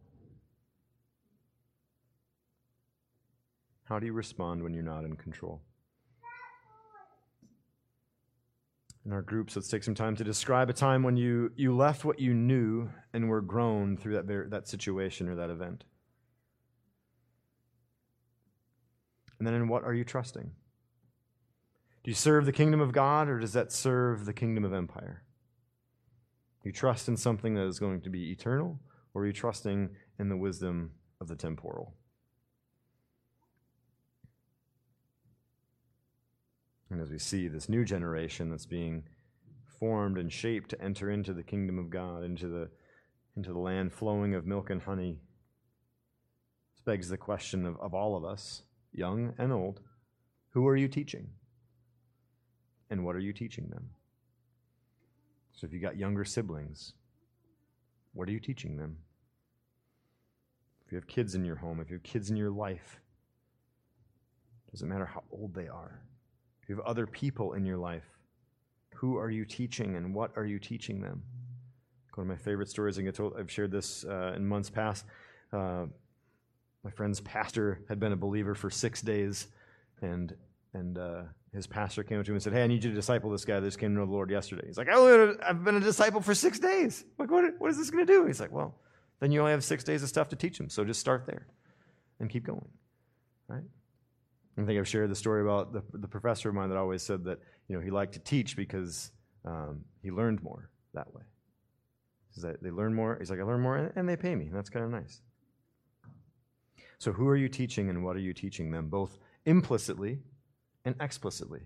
[3.85, 5.63] How do you respond when you're not in control?
[9.07, 12.05] In our groups, let's take some time to describe a time when you, you left
[12.05, 15.85] what you knew and were grown through that, that situation or that event.
[19.45, 20.53] And then in what are you trusting?
[22.03, 25.23] Do you serve the kingdom of God or does that serve the kingdom of empire?
[26.63, 28.81] you trust in something that is going to be eternal,
[29.13, 31.93] or are you trusting in the wisdom of the temporal?
[36.89, 39.03] And as we see this new generation that's being
[39.79, 42.71] formed and shaped to enter into the kingdom of God, into the,
[43.37, 45.19] into the land flowing of milk and honey,
[46.73, 48.63] this begs the question of, of all of us,
[48.95, 49.81] young and old
[50.55, 51.29] who are you teaching?
[52.91, 53.91] And what are you teaching them?
[55.53, 56.95] So if you got younger siblings,
[58.13, 58.99] what are you teaching them?
[60.87, 63.01] If you have kids in your home, if you have kids in your life,
[64.71, 66.01] doesn't matter how old they are,
[66.63, 68.05] If You have other people in your life.
[68.95, 71.23] Who are you teaching and what are you teaching them?
[72.15, 75.05] One of my favorite stories, told, I've shared this uh, in months past.
[75.53, 75.87] Uh,
[76.85, 79.49] my friend's pastor had been a believer for six days,
[80.03, 80.37] and
[80.75, 81.23] and uh,
[81.53, 83.45] his pastor came up to him and said, "Hey, I need you to disciple this
[83.45, 85.81] guy that just came to know the Lord yesterday." He's like, "Oh, I've been a
[85.81, 87.05] disciple for six days.
[87.19, 88.75] Like, what, what is this going to do?" He's like, "Well,
[89.21, 91.47] then you only have six days of stuff to teach him, so just start there,
[92.21, 92.69] and keep going."
[93.49, 93.65] Right?
[94.57, 97.25] I think I've shared the story about the, the professor of mine that always said
[97.25, 99.11] that you know he liked to teach because
[99.45, 101.23] um, he learned more that way.
[102.29, 103.17] He says that they learn more.
[103.19, 104.47] He's like, I learn more, and, and they pay me.
[104.47, 105.21] And that's kind of nice.
[106.99, 110.21] So, who are you teaching, and what are you teaching them, both implicitly
[110.85, 111.61] and explicitly?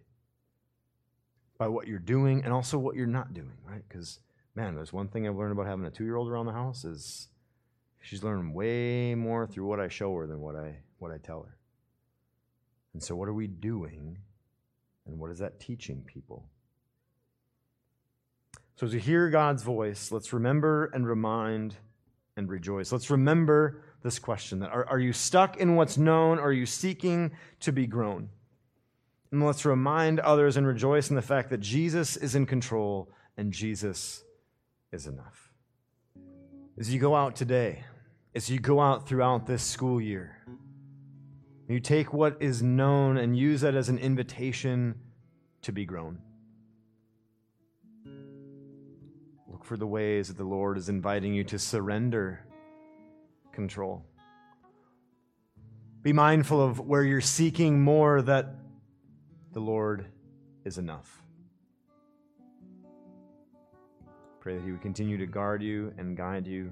[1.58, 3.82] By what you're doing, and also what you're not doing, right?
[3.88, 4.20] Because
[4.58, 7.28] man, there's one thing I've learned about having a two-year-old around the house is
[8.00, 11.42] she's learning way more through what I show her than what I what I tell
[11.42, 11.56] her.
[12.92, 14.18] And so, what are we doing?
[15.06, 16.48] And what is that teaching people?
[18.74, 21.76] So, as we hear God's voice, let's remember and remind
[22.36, 22.90] and rejoice.
[22.90, 26.38] Let's remember this question that are, are you stuck in what's known?
[26.38, 28.30] Or are you seeking to be grown?
[29.30, 33.52] And let's remind others and rejoice in the fact that Jesus is in control and
[33.52, 34.24] Jesus
[34.92, 35.52] is enough.
[36.78, 37.84] As you go out today,
[38.34, 40.38] as you go out throughout this school year,
[41.68, 44.94] you take what is known and use that as an invitation
[45.62, 46.18] to be grown.
[49.50, 52.46] Look for the ways that the Lord is inviting you to surrender
[53.58, 54.04] control.
[56.02, 58.54] Be mindful of where you're seeking more that
[59.52, 60.06] the Lord
[60.64, 61.24] is enough.
[64.38, 66.70] Pray that He would continue to guard you and guide you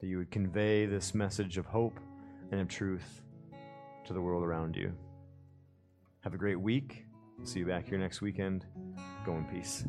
[0.00, 1.98] that you would convey this message of hope
[2.52, 3.22] and of truth
[4.04, 4.92] to the world around you.
[6.20, 7.04] Have a great week.
[7.42, 8.64] See you back here next weekend.
[9.24, 9.84] Go in peace.